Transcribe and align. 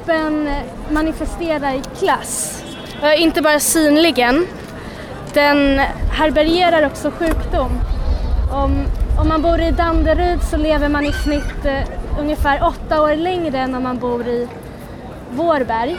gruppen 0.00 0.50
manifesterar 0.90 1.74
i 1.74 1.82
klass. 1.98 2.64
Eh, 3.02 3.22
inte 3.22 3.42
bara 3.42 3.60
synligen. 3.60 4.46
Den 5.34 5.78
härbärgerar 6.12 6.86
också 6.86 7.10
sjukdom. 7.10 7.80
Om, 8.52 8.84
om 9.20 9.28
man 9.28 9.42
bor 9.42 9.60
i 9.60 9.70
Danderyd 9.70 10.42
så 10.42 10.56
lever 10.56 10.88
man 10.88 11.04
i 11.04 11.12
snitt 11.12 11.64
eh, 11.64 11.82
ungefär 12.20 12.64
åtta 12.64 13.02
år 13.02 13.16
längre 13.16 13.58
än 13.58 13.74
om 13.74 13.82
man 13.82 13.98
bor 13.98 14.28
i 14.28 14.48
Vårberg. 15.30 15.96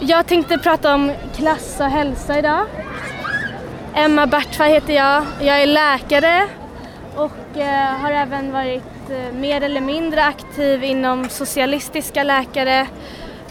Jag 0.00 0.26
tänkte 0.26 0.58
prata 0.58 0.94
om 0.94 1.12
klass 1.36 1.76
och 1.80 1.86
hälsa 1.86 2.38
idag. 2.38 2.66
Emma 3.94 4.26
Bertva 4.26 4.64
heter 4.64 4.92
jag. 4.92 5.24
Jag 5.40 5.62
är 5.62 5.66
läkare 5.66 6.48
och 7.16 7.58
eh, 7.58 8.00
har 8.00 8.10
även 8.10 8.52
varit 8.52 8.97
Eh, 9.10 9.32
mer 9.32 9.60
eller 9.60 9.80
mindre 9.80 10.24
aktiv 10.24 10.84
inom 10.84 11.28
socialistiska 11.28 12.22
läkare 12.22 12.86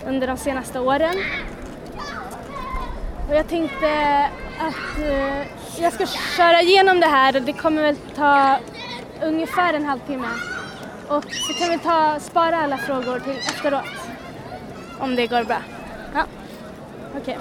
under 0.08 0.28
de 0.28 0.38
senaste 0.38 0.80
åren. 0.80 1.16
Och 3.30 3.36
jag 3.36 3.48
tänkte 3.48 4.24
att 4.60 5.00
eh, 5.04 5.48
jag 5.82 5.94
ska 5.94 6.06
köra 6.38 6.62
igenom 6.62 7.00
det 7.00 7.06
här 7.06 7.36
och 7.36 7.42
det 7.42 7.54
kommer 7.54 7.82
väl 7.82 7.96
ta 8.16 8.58
ungefär 9.24 9.74
en 9.74 9.86
halvtimme. 9.86 10.28
Och 11.08 11.26
så 11.34 11.54
kan 11.54 11.70
vi 11.70 11.78
ta, 11.78 12.20
spara 12.20 12.58
alla 12.58 12.78
frågor 12.78 13.20
till 13.20 13.38
efteråt. 13.38 13.86
Om 15.00 15.16
det 15.16 15.28
går 15.28 15.44
bra. 15.44 15.62
Ja, 16.14 16.24
okej. 17.22 17.22
Okay. 17.22 17.36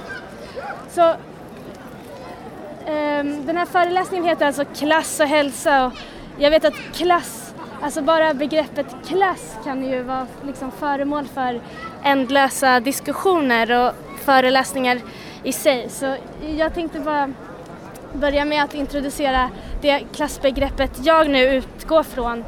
Så 0.91 1.11
um, 2.91 3.47
den 3.47 3.57
här 3.57 3.67
föreläsningen 3.67 4.25
heter 4.25 4.47
alltså 4.47 4.65
Klass 4.65 5.21
och 5.21 5.27
hälsa 5.27 5.87
och 5.87 5.93
jag 6.39 6.51
vet 6.51 6.65
att 6.65 6.75
klass, 6.95 7.46
alltså 7.83 8.03
bara 8.03 8.35
begreppet 8.35 8.87
klass 9.07 9.57
kan 9.65 9.85
ju 9.85 10.03
vara 10.03 10.27
liksom 10.47 10.71
föremål 10.71 11.25
för 11.35 11.61
ändlösa 12.03 12.81
diskussioner 12.81 13.87
och 13.87 13.93
föreläsningar 14.25 15.01
i 15.43 15.53
sig. 15.53 15.89
Så 15.89 16.17
jag 16.57 16.75
tänkte 16.75 17.01
bara 17.01 17.33
börja 18.13 18.45
med 18.45 18.65
att 18.65 18.75
introducera 18.75 19.51
det 19.83 20.01
klassbegreppet 20.15 20.91
jag 21.05 21.31
nu 21.31 21.45
utgår 21.45 22.03
från 22.03 22.45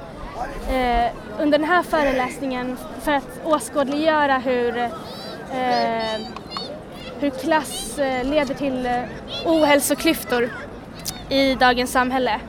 eh, 0.70 1.12
under 1.40 1.58
den 1.58 1.68
här 1.68 1.82
föreläsningen 1.82 2.76
för 3.02 3.12
att 3.12 3.40
åskådliggöra 3.44 4.38
hur, 4.38 4.78
eh, 4.78 6.20
hur 7.20 7.30
klass 7.30 7.98
eh, 7.98 8.24
leder 8.24 8.54
till 8.54 8.86
eh, 8.86 9.02
ohälsoklyftor 9.46 10.50
i 11.28 11.54
dagens 11.54 11.92
samhälle. 11.92 12.40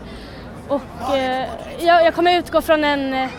Och 0.70 1.16
eh, 1.16 1.50
jag, 1.80 2.06
jag, 2.06 2.16
kommer 2.16 2.40
utgå 2.40 2.62
från 2.62 2.84
en 2.84 3.14
eh, 3.14 3.30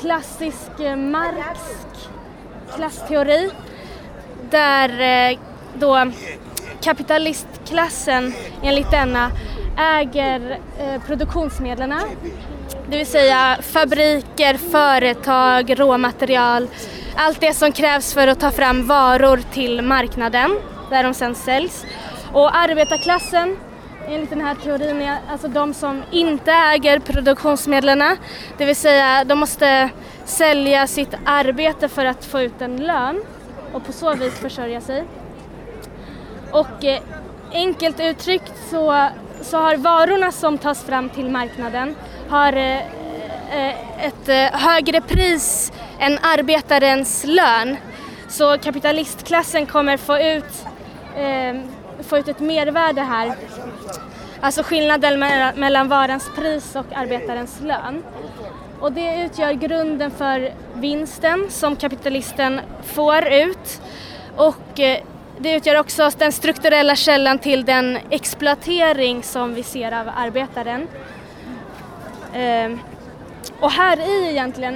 klassisk 0.00 0.80
eh, 0.80 0.96
marxsk 0.96 2.10
klassteori 2.76 3.50
där 4.50 5.00
eh, 5.00 5.38
då 5.74 6.10
kapitalistklassen 6.82 8.34
enligt 8.62 8.90
denna 8.90 9.30
äger 9.78 10.58
eh, 10.78 11.02
produktionsmedlen, 11.06 11.94
det 12.88 12.96
vill 12.96 13.06
säga 13.06 13.58
fabriker, 13.62 14.54
företag, 14.54 15.80
råmaterial, 15.80 16.68
allt 17.16 17.40
det 17.40 17.54
som 17.54 17.72
krävs 17.72 18.14
för 18.14 18.26
att 18.26 18.40
ta 18.40 18.50
fram 18.50 18.86
varor 18.86 19.40
till 19.52 19.82
marknaden 19.82 20.58
där 20.90 21.02
de 21.02 21.14
sen 21.14 21.34
säljs. 21.34 21.84
Och 22.32 22.56
arbetarklassen 22.56 23.56
enligt 24.10 24.30
den 24.30 24.40
här 24.40 24.54
teorin 24.54 25.02
är 25.02 25.18
alltså 25.30 25.48
de 25.48 25.74
som 25.74 26.02
inte 26.10 26.52
äger 26.52 26.98
produktionsmedlen, 26.98 28.16
det 28.58 28.64
vill 28.64 28.76
säga 28.76 29.24
de 29.24 29.38
måste 29.38 29.90
sälja 30.24 30.86
sitt 30.86 31.14
arbete 31.24 31.88
för 31.88 32.04
att 32.04 32.24
få 32.24 32.40
ut 32.40 32.62
en 32.62 32.76
lön 32.76 33.22
och 33.72 33.84
på 33.84 33.92
så 33.92 34.14
vis 34.14 34.38
försörja 34.38 34.80
sig. 34.80 35.04
Och 36.50 36.84
eh, 36.84 37.00
enkelt 37.52 38.00
uttryckt 38.00 38.52
så, 38.70 39.08
så 39.42 39.58
har 39.58 39.76
varorna 39.76 40.32
som 40.32 40.58
tas 40.58 40.84
fram 40.84 41.08
till 41.08 41.30
marknaden 41.30 41.96
har 42.28 42.52
eh, 42.52 42.78
eh, 43.50 44.06
ett 44.06 44.28
eh, 44.28 44.60
högre 44.60 45.00
pris 45.00 45.72
än 45.98 46.18
arbetarens 46.22 47.24
lön. 47.24 47.76
Så 48.28 48.58
kapitalistklassen 48.58 49.66
kommer 49.66 49.96
få 49.96 50.18
ut, 50.18 50.66
eh, 51.16 51.60
få 52.02 52.18
ut 52.18 52.28
ett 52.28 52.40
mervärde 52.40 53.00
här. 53.00 53.36
Alltså 54.40 54.62
skillnaden 54.62 55.18
mellan 55.54 55.88
varans 55.88 56.30
pris 56.36 56.76
och 56.76 56.86
arbetarens 56.94 57.60
lön. 57.60 58.02
Och 58.80 58.92
det 58.92 59.24
utgör 59.24 59.52
grunden 59.52 60.10
för 60.10 60.52
vinsten 60.74 61.46
som 61.50 61.76
kapitalisten 61.76 62.60
får 62.82 63.26
ut 63.26 63.80
och 64.36 64.80
eh, 64.80 64.98
det 65.38 65.54
utgör 65.54 65.80
också 65.80 66.10
den 66.18 66.32
strukturella 66.32 66.96
källan 66.96 67.38
till 67.38 67.64
den 67.64 67.98
exploatering 68.10 69.22
som 69.22 69.54
vi 69.54 69.62
ser 69.62 69.92
av 69.92 70.10
arbetaren. 70.16 70.88
Ehm, 72.34 72.78
och 73.60 73.70
här 73.70 74.00
i 74.00 74.30
egentligen, 74.30 74.74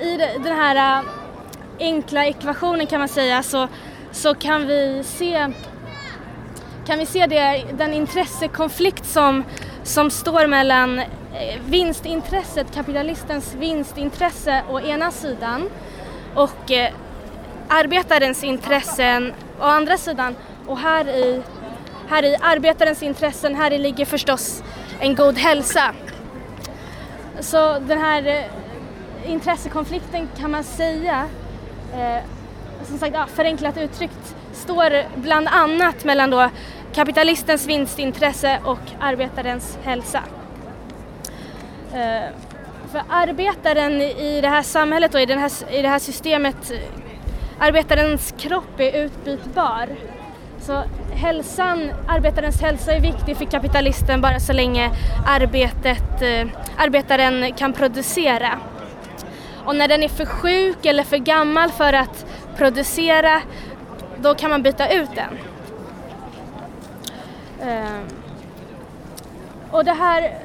i 0.00 0.16
den 0.38 0.56
här 0.56 0.98
eh, 0.98 1.04
enkla 1.78 2.26
ekvationen 2.26 2.86
kan 2.86 2.98
man 2.98 3.08
säga, 3.08 3.42
så, 3.42 3.68
så 4.12 4.34
kan 4.34 4.66
vi 4.66 5.02
se, 5.04 5.52
kan 6.86 6.98
vi 6.98 7.06
se 7.06 7.26
det, 7.26 7.64
den 7.72 7.92
intressekonflikt 7.92 9.06
som, 9.06 9.44
som 9.82 10.10
står 10.10 10.46
mellan 10.46 10.98
eh, 10.98 11.06
vinstintresset, 11.66 12.74
kapitalistens 12.74 13.54
vinstintresse 13.54 14.62
å 14.70 14.80
ena 14.80 15.10
sidan 15.10 15.68
och 16.34 16.70
eh, 16.70 16.92
arbetarens 17.68 18.44
intressen 18.44 19.32
å 19.60 19.62
andra 19.62 19.96
sidan. 19.96 20.36
Och 20.66 20.78
här 20.78 21.08
i, 21.08 21.42
här 22.08 22.22
i 22.22 22.36
arbetarens 22.40 23.02
intressen, 23.02 23.54
här 23.54 23.72
i 23.72 23.78
ligger 23.78 24.04
förstås 24.04 24.62
en 25.00 25.14
god 25.14 25.38
hälsa. 25.38 25.94
Så 27.40 27.78
den 27.78 27.98
här 27.98 28.26
eh, 28.26 29.32
intressekonflikten 29.32 30.28
kan 30.38 30.50
man 30.50 30.64
säga, 30.64 31.26
eh, 31.94 32.24
som 32.88 32.98
sagt 32.98 33.14
ja, 33.14 33.26
förenklat 33.34 33.76
uttryckt, 33.76 34.36
står 34.52 35.02
bland 35.16 35.48
annat 35.48 36.04
mellan 36.04 36.30
då 36.30 36.50
kapitalistens 36.96 37.66
vinstintresse 37.66 38.60
och 38.64 38.78
arbetarens 39.00 39.78
hälsa. 39.82 40.22
Eh, 41.92 42.30
för 42.92 43.02
arbetaren 43.10 43.92
i 44.02 44.40
det 44.40 44.48
här 44.48 44.62
samhället 44.62 45.14
och 45.14 45.20
i, 45.20 45.26
den 45.26 45.38
här, 45.38 45.50
i 45.70 45.82
det 45.82 45.88
här 45.88 45.98
systemet 45.98 46.72
arbetarens 47.58 48.34
kropp 48.38 48.80
är 48.80 49.04
utbytbar. 49.04 49.88
Så 50.60 50.82
hälsan, 51.14 51.90
arbetarens 52.08 52.60
hälsa 52.60 52.92
är 52.92 53.00
viktig 53.00 53.36
för 53.36 53.44
kapitalisten 53.44 54.20
bara 54.20 54.40
så 54.40 54.52
länge 54.52 54.90
arbetet, 55.26 56.22
eh, 56.22 56.46
arbetaren 56.76 57.52
kan 57.52 57.72
producera. 57.72 58.58
Och 59.64 59.76
när 59.76 59.88
den 59.88 60.02
är 60.02 60.08
för 60.08 60.26
sjuk 60.26 60.86
eller 60.86 61.02
för 61.02 61.16
gammal 61.16 61.70
för 61.70 61.92
att 61.92 62.26
producera, 62.56 63.42
då 64.18 64.34
kan 64.34 64.50
man 64.50 64.62
byta 64.62 64.88
ut 64.88 65.10
den. 65.14 65.38
Ehm, 67.62 68.06
och 69.70 69.84
det 69.84 69.92
här, 69.92 70.38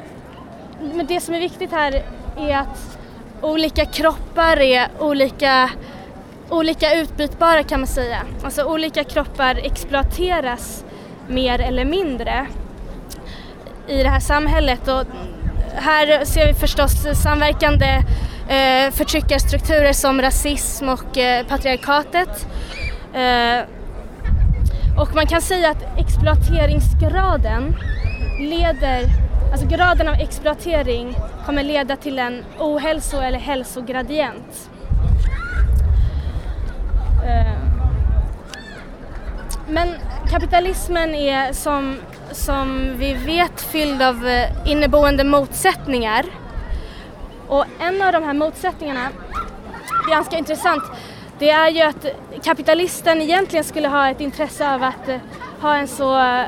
men 0.94 1.06
det 1.06 1.22
som 1.22 1.36
är 1.36 1.40
viktigt 1.40 1.72
här 1.72 2.04
är 2.38 2.58
att 2.58 2.98
olika 3.42 3.86
kroppar 3.86 4.60
är 4.60 4.88
olika 5.00 5.70
olika 6.50 6.96
utbytbara 6.96 7.64
kan 7.64 7.80
man 7.80 7.88
säga. 7.88 8.18
Alltså 8.44 8.64
olika 8.64 9.04
kroppar 9.04 9.56
exploateras 9.64 10.84
mer 11.28 11.62
eller 11.62 11.86
mindre 11.86 12.48
i 13.88 14.04
det 14.04 14.10
här 14.10 14.20
samhället 14.20 14.88
och 14.88 15.04
här 15.76 16.26
ser 16.26 16.48
vi 16.48 16.54
förstås 16.54 17.22
samverkande 17.24 18.04
eh, 18.48 18.92
förtryckarstrukturer 18.92 19.94
som 19.94 20.22
rasism 20.22 20.90
och 20.90 21.18
eh, 21.18 21.46
patriarkatet. 21.46 22.48
Eh, 23.14 23.60
och 24.98 25.16
man 25.16 25.28
kan 25.28 25.42
säga 25.42 25.70
att 25.70 25.98
exploateringsgraden 25.98 27.76
leder, 28.40 29.06
alltså 29.52 29.68
graden 29.68 30.08
av 30.08 30.14
exploatering 30.16 31.16
kommer 31.46 31.64
leda 31.64 31.96
till 31.96 32.20
en 32.20 32.44
ohälso 32.60 33.18
eller 33.18 33.40
hälsogradient. 33.40 34.70
Eh, 37.26 37.72
men 39.68 39.96
kapitalismen 40.30 41.16
är 41.16 41.54
som, 41.54 41.98
som 42.32 42.96
vi 42.98 43.14
vet 43.14 43.62
fylld 43.62 44.02
av 44.02 44.28
eh, 44.28 44.50
inneboende 44.66 45.24
motsättningar. 45.24 46.26
Och 47.48 47.66
en 47.80 48.02
av 48.02 48.12
de 48.12 48.24
här 48.24 48.34
motsättningarna, 48.34 49.10
ganska 50.10 50.38
intressant, 50.38 50.84
det 51.42 51.50
är 51.50 51.70
ju 51.70 51.82
att 51.82 52.06
kapitalisten 52.44 53.22
egentligen 53.22 53.64
skulle 53.64 53.88
ha 53.88 54.10
ett 54.10 54.22
intresse 54.22 54.74
av 54.74 54.84
att 54.84 55.10
eh, 55.10 55.18
ha 55.62 55.76
en 55.76 55.88
så 55.88 56.20
eh, 56.20 56.46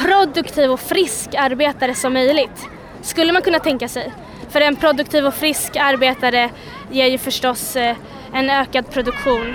produktiv 0.00 0.70
och 0.70 0.80
frisk 0.80 1.34
arbetare 1.34 1.94
som 1.94 2.12
möjligt. 2.12 2.68
Skulle 3.02 3.32
man 3.32 3.42
kunna 3.42 3.58
tänka 3.58 3.88
sig. 3.88 4.12
för 4.50 4.60
en 4.60 4.76
produktiv 4.76 5.26
och 5.26 5.34
frisk 5.34 5.76
arbetare 5.76 6.50
ger 6.90 7.06
ju 7.06 7.18
förstås 7.18 7.76
eh, 7.76 7.96
en 8.32 8.50
ökad 8.50 8.90
produktion. 8.90 9.54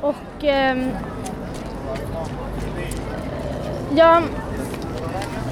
Och 0.00 0.44
ehm, 0.44 0.90
ja, 3.96 4.22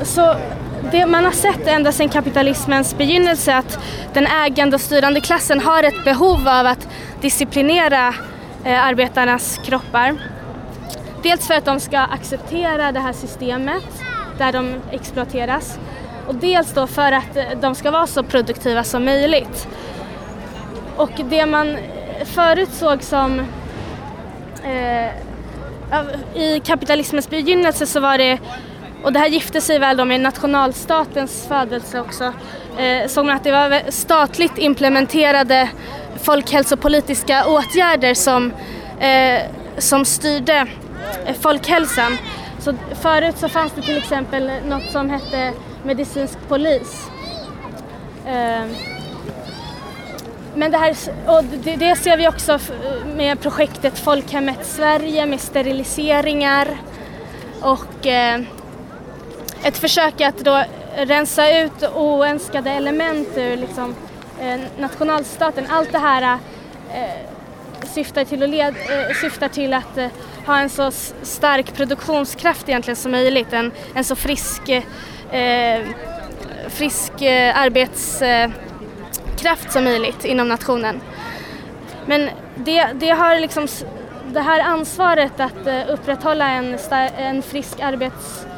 så 0.03 0.37
det 0.91 1.07
man 1.07 1.25
har 1.25 1.33
sett 1.33 1.67
ända 1.67 1.93
sedan 1.93 2.09
kapitalismens 2.09 2.99
begynnelse 2.99 3.57
att 3.57 3.79
den 4.13 4.27
ägande 4.27 4.75
och 4.75 4.81
styrande 4.81 5.21
klassen 5.21 5.61
har 5.61 5.83
ett 5.83 6.05
behov 6.05 6.49
av 6.49 6.67
att 6.67 6.89
disciplinera 7.21 8.15
eh, 8.65 8.87
arbetarnas 8.87 9.61
kroppar. 9.65 10.17
Dels 11.23 11.47
för 11.47 11.55
att 11.55 11.65
de 11.65 11.81
ska 11.81 11.99
acceptera 11.99 12.93
det 12.93 13.01
här 13.01 13.13
systemet 13.13 13.85
där 14.39 14.53
de 14.53 14.75
exploateras 14.91 15.79
och 16.27 16.35
dels 16.35 16.75
då 16.75 16.87
för 16.87 17.13
att 17.13 17.37
eh, 17.37 17.45
de 17.61 17.75
ska 17.75 17.91
vara 17.91 18.07
så 18.07 18.23
produktiva 18.23 18.85
som 18.85 19.05
möjligt. 19.05 19.69
Och 20.97 21.11
det 21.31 21.47
man 21.47 21.77
förut 22.25 22.73
såg 22.73 23.03
som 23.03 23.41
eh, 24.65 25.11
i 26.35 26.61
kapitalismens 26.65 27.31
begynnelse 27.31 27.87
så 27.87 28.01
var 28.01 28.19
det 28.19 28.39
och 29.03 29.13
det 29.13 29.19
här 29.19 29.29
gifte 29.29 29.61
sig 29.61 29.79
väl 29.79 29.97
då 29.97 30.05
med 30.05 30.21
nationalstatens 30.21 31.47
födelse 31.49 32.01
också. 32.01 32.33
Eh, 32.79 33.09
såg 33.09 33.27
man 33.27 33.37
att 33.37 33.45
det 33.45 33.53
var 33.53 33.91
statligt 33.91 34.59
implementerade 34.59 35.69
folkhälsopolitiska 36.23 37.47
åtgärder 37.47 38.15
som, 38.15 38.53
eh, 39.01 39.43
som 39.79 40.05
styrde 40.05 40.67
eh, 41.27 41.37
folkhälsan. 41.41 42.17
Så 42.59 42.75
förut 43.03 43.39
så 43.39 43.49
fanns 43.49 43.73
det 43.73 43.83
till 43.83 43.99
exempel 43.99 44.51
något 44.69 44.91
som 44.91 45.11
hette 45.11 45.53
medicinsk 45.85 46.39
polis. 46.49 47.11
Eh, 48.27 48.67
men 50.55 50.71
det 50.71 50.79
här, 50.79 50.97
och 51.27 51.45
det, 51.45 51.77
det, 51.77 51.97
ser 51.97 52.17
vi 52.17 52.29
också 52.29 52.59
med 53.17 53.41
projektet 53.41 53.99
Folkhemmet 53.99 54.67
Sverige 54.67 55.27
med 55.27 55.41
steriliseringar 55.41 56.69
och 57.61 58.07
eh, 58.07 58.41
ett 59.65 59.79
försök 59.79 60.21
att 60.21 60.39
då 60.39 60.65
rensa 60.97 61.59
ut 61.59 61.85
oönskade 61.95 62.71
element 62.71 63.29
ur 63.37 63.57
liksom, 63.57 63.95
eh, 64.41 64.61
nationalstaten. 64.79 65.67
Allt 65.71 65.93
det 65.93 65.99
här 65.99 66.39
eh, 66.95 67.11
syftar 67.95 68.25
till, 68.25 68.43
att 68.43 68.49
led, 68.49 68.75
eh, 68.77 69.15
syftar 69.21 69.49
till 69.49 69.75
att 69.75 69.99
eh, 69.99 70.09
ha 70.47 70.59
en 70.59 70.71
så 70.71 70.91
stark 71.23 71.75
produktionskraft 71.75 72.69
egentligen 72.69 72.97
som 72.97 73.13
möjligt, 73.13 73.53
en, 73.53 73.73
en 73.95 74.05
så 74.05 74.17
frisk, 74.17 74.69
eh, 74.69 75.81
frisk 76.69 77.23
eh, 77.23 77.61
arbetskraft 77.61 78.53
som 79.73 79.85
möjligt 79.85 80.25
inom 80.25 80.49
nationen. 80.49 81.01
Men 82.07 82.31
det, 82.57 82.87
det 82.95 83.11
har 83.11 83.41
liksom 83.41 83.69
det 84.33 84.41
här 84.41 84.61
ansvaret 84.61 85.41
att 85.41 85.67
eh, 85.67 85.81
upprätthålla 85.89 86.49
en, 86.49 86.79
en 87.19 87.43
frisk 87.43 87.81
arbetskraft 87.81 88.52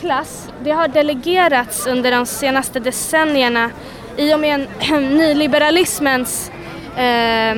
klass, 0.00 0.48
det 0.62 0.70
har 0.70 0.88
delegerats 0.88 1.86
under 1.86 2.10
de 2.10 2.26
senaste 2.26 2.80
decennierna 2.80 3.70
i 4.16 4.34
och 4.34 4.40
med 4.40 4.66
nyliberalismens 4.90 6.50
eh, 6.96 7.56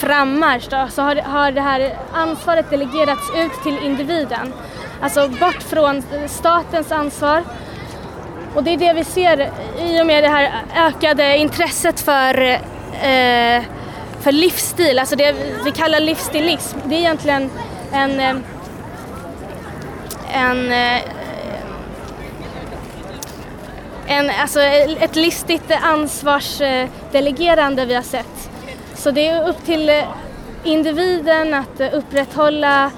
frammarsch 0.00 0.68
då, 0.70 0.88
så 0.90 1.02
har, 1.02 1.16
har 1.16 1.52
det 1.52 1.60
här 1.60 1.96
ansvaret 2.12 2.70
delegerats 2.70 3.30
ut 3.36 3.62
till 3.62 3.78
individen. 3.86 4.52
Alltså 5.00 5.28
bort 5.28 5.62
från 5.62 6.02
statens 6.28 6.92
ansvar. 6.92 7.42
Och 8.54 8.64
det 8.64 8.70
är 8.70 8.76
det 8.76 8.92
vi 8.92 9.04
ser 9.04 9.50
i 9.80 10.02
och 10.02 10.06
med 10.06 10.24
det 10.24 10.28
här 10.28 10.64
ökade 10.76 11.36
intresset 11.36 12.00
för, 12.00 12.42
eh, 12.42 13.62
för 14.20 14.32
livsstil, 14.32 14.98
alltså 14.98 15.16
det 15.16 15.34
vi 15.64 15.70
kallar 15.70 16.00
livsstilism. 16.00 16.78
Det 16.84 16.94
är 16.94 16.98
egentligen 16.98 17.50
en 17.92 18.20
eh, 18.20 18.36
en, 20.32 20.72
eh, 20.72 21.02
en, 24.06 24.30
alltså 24.40 24.60
ett 24.60 25.16
listigt 25.16 25.72
ansvarsdelegerande 25.82 27.86
vi 27.86 27.94
har 27.94 28.02
sett. 28.02 28.50
Så 28.94 29.10
det 29.10 29.26
är 29.26 29.48
upp 29.48 29.64
till 29.64 29.88
eh, 29.88 30.04
individen 30.64 31.54
att 31.54 31.80
eh, 31.80 31.88
upprätthålla 31.92 32.90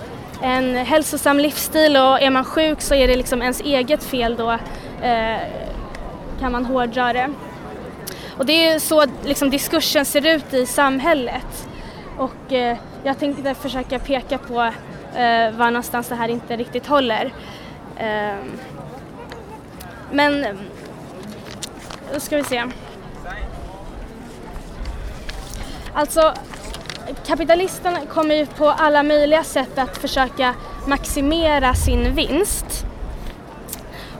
en 0.42 0.76
hälsosam 0.76 1.38
livsstil 1.38 1.96
och 1.96 2.22
är 2.22 2.30
man 2.30 2.44
sjuk 2.44 2.80
så 2.80 2.94
är 2.94 3.08
det 3.08 3.16
liksom 3.16 3.42
ens 3.42 3.60
eget 3.60 4.04
fel 4.04 4.36
då 4.36 4.58
kan 6.40 6.52
man 6.52 6.64
hårdra 6.64 7.12
det. 7.12 7.30
Och 8.38 8.46
det 8.46 8.68
är 8.68 8.78
så 8.78 9.04
liksom 9.24 9.50
diskursen 9.50 10.04
ser 10.04 10.26
ut 10.26 10.54
i 10.54 10.66
samhället. 10.66 11.68
Och 12.18 12.52
jag 13.02 13.18
tänkte 13.18 13.54
försöka 13.54 13.98
peka 13.98 14.38
på 14.38 14.70
eh, 15.18 15.50
var 15.50 15.70
någonstans 15.70 16.08
det 16.08 16.14
här 16.14 16.28
inte 16.28 16.56
riktigt 16.56 16.86
håller. 16.86 17.32
Eh, 17.96 18.36
men, 20.12 20.58
då 22.12 22.20
ska 22.20 22.36
vi 22.36 22.44
se. 22.44 22.64
Alltså, 25.92 26.34
kapitalisten 27.26 28.06
kommer 28.06 28.34
ju 28.34 28.46
på 28.46 28.68
alla 28.68 29.02
möjliga 29.02 29.44
sätt 29.44 29.78
att 29.78 29.98
försöka 29.98 30.54
maximera 30.86 31.74
sin 31.74 32.14
vinst. 32.14 32.86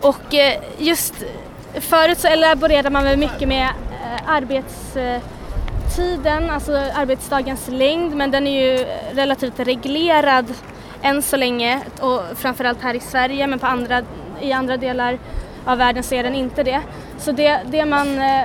Och 0.01 0.35
eh, 0.35 0.63
just 0.79 1.15
förut 1.75 2.19
så 2.19 2.29
elaborerade 2.29 2.91
man 2.91 3.05
väl 3.05 3.17
mycket 3.17 3.49
med 3.49 3.67
eh, 3.67 3.73
arbetstiden, 4.27 6.51
alltså 6.51 6.73
arbetsdagens 6.73 7.69
längd, 7.69 8.15
men 8.15 8.31
den 8.31 8.47
är 8.47 8.63
ju 8.63 8.85
relativt 9.13 9.61
reglerad 9.61 10.55
än 11.03 11.23
så 11.23 11.37
länge 11.37 11.81
och 12.01 12.23
framförallt 12.35 12.83
här 12.83 12.95
i 12.95 13.01
Sverige 13.01 13.47
men 13.47 13.59
på 13.59 13.67
andra, 13.67 14.03
i 14.41 14.53
andra 14.53 14.77
delar 14.77 15.19
av 15.65 15.79
världen 15.79 16.03
så 16.03 16.15
är 16.15 16.23
den 16.23 16.35
inte 16.35 16.63
det. 16.63 16.81
Så 17.19 17.33
det, 17.33 17.61
det 17.67 17.85
man, 17.85 18.19
eh, 18.19 18.45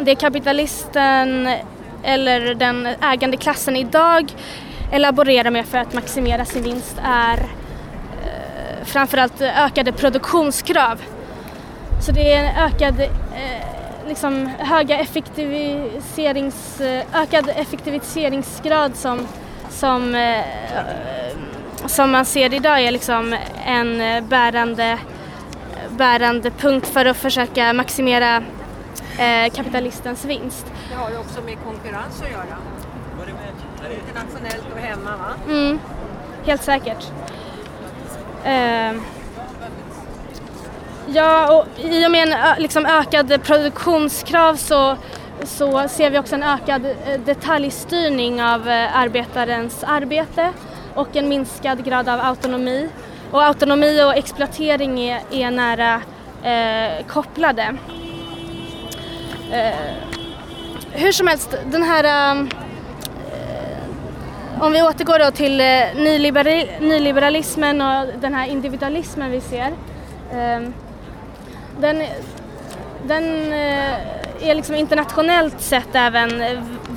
det 0.00 0.14
kapitalisten 0.14 1.48
eller 2.02 2.54
den 2.54 2.86
ägande 2.86 3.36
klassen 3.36 3.76
idag 3.76 4.32
elaborerar 4.92 5.50
med 5.50 5.66
för 5.66 5.78
att 5.78 5.92
maximera 5.92 6.44
sin 6.44 6.62
vinst 6.62 6.96
är 7.04 7.38
eh, 7.38 8.84
framförallt 8.84 9.40
ökade 9.40 9.92
produktionskrav. 9.92 11.02
Så 12.06 12.12
det 12.12 12.32
är 12.32 12.44
en 12.44 12.56
ökad, 12.56 13.00
eh, 13.00 13.08
liksom 14.08 14.46
höga 14.58 14.98
effektiviserings, 14.98 16.80
ökad 17.14 17.48
effektiviseringsgrad 17.56 18.96
som, 18.96 19.26
som 19.72 20.14
som 21.86 22.10
man 22.10 22.24
ser 22.24 22.54
idag 22.54 22.80
är 22.80 22.90
liksom 22.90 23.36
en 23.66 24.00
eh, 24.00 24.24
bärande, 24.24 24.98
bärande 25.90 26.50
punkt 26.50 26.88
för 26.88 27.06
att 27.06 27.16
försöka 27.16 27.72
maximera 27.72 28.36
eh, 29.18 29.52
kapitalistens 29.54 30.24
vinst. 30.24 30.66
Det 30.90 30.94
har 30.96 31.10
ju 31.10 31.16
också 31.16 31.42
med 31.42 31.56
konkurrens 31.64 32.22
att 32.22 32.30
göra. 32.30 32.56
Internationellt 34.06 34.64
och 34.74 34.78
hemma 34.78 35.16
va? 35.16 35.52
Mm, 35.52 35.78
helt 36.46 36.62
säkert. 36.62 37.06
Eh, 38.44 38.92
ja, 41.06 41.56
och 41.56 41.84
i 41.84 42.06
och 42.06 42.10
med 42.10 42.28
en 42.28 42.62
liksom, 42.62 42.86
ökad 42.86 43.42
produktionskrav 43.42 44.56
så, 44.56 44.96
så 45.44 45.88
ser 45.88 46.10
vi 46.10 46.18
också 46.18 46.34
en 46.34 46.42
ökad 46.42 46.86
eh, 46.86 47.20
detaljstyrning 47.24 48.42
av 48.42 48.68
eh, 48.68 48.96
arbetarens 48.96 49.84
arbete 49.84 50.52
och 50.94 51.16
en 51.16 51.28
minskad 51.28 51.84
grad 51.84 52.08
av 52.08 52.20
autonomi. 52.20 52.88
Och 53.30 53.44
autonomi 53.44 54.02
och 54.02 54.16
exploatering 54.16 55.00
är, 55.00 55.20
är 55.30 55.50
nära 55.50 56.02
eh, 56.42 57.06
kopplade. 57.06 57.76
Eh, 59.52 59.94
hur 60.92 61.12
som 61.12 61.26
helst, 61.26 61.56
den 61.64 61.82
här 61.82 62.04
eh, 62.04 62.46
om 64.60 64.72
vi 64.72 64.82
återgår 64.82 65.18
då 65.18 65.30
till 65.30 65.60
eh, 65.60 65.66
nyliberal, 65.94 66.66
nyliberalismen 66.80 67.80
och 67.80 68.06
den 68.20 68.34
här 68.34 68.46
individualismen 68.46 69.30
vi 69.30 69.40
ser. 69.40 69.72
Eh, 70.32 70.68
den, 71.80 72.02
den 73.06 73.52
eh, 73.52 74.21
är 74.42 74.54
liksom 74.54 74.74
internationellt 74.74 75.60
sett 75.60 75.94
även 75.94 76.42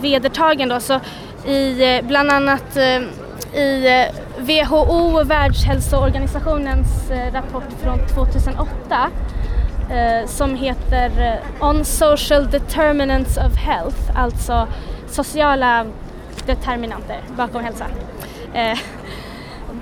vedertagen 0.01 0.69
då 0.69 0.79
så 0.79 0.99
i 1.45 1.95
eh, 1.95 2.05
bland 2.05 2.31
annat 2.31 2.77
eh, 2.77 3.01
i 3.61 3.87
eh, 3.87 4.43
WHO, 4.43 5.23
Världshälsoorganisationens 5.23 7.11
rapport 7.31 7.63
från 7.83 8.07
2008 8.07 9.09
som 10.25 10.55
heter 10.55 11.39
On 11.59 11.85
Social 11.85 12.49
Determinants 12.49 13.37
of 13.37 13.55
Health, 13.55 13.97
alltså 14.15 14.67
sociala 15.07 15.85
determinanter 16.45 17.19
bakom 17.37 17.63
hälsa 17.63 17.85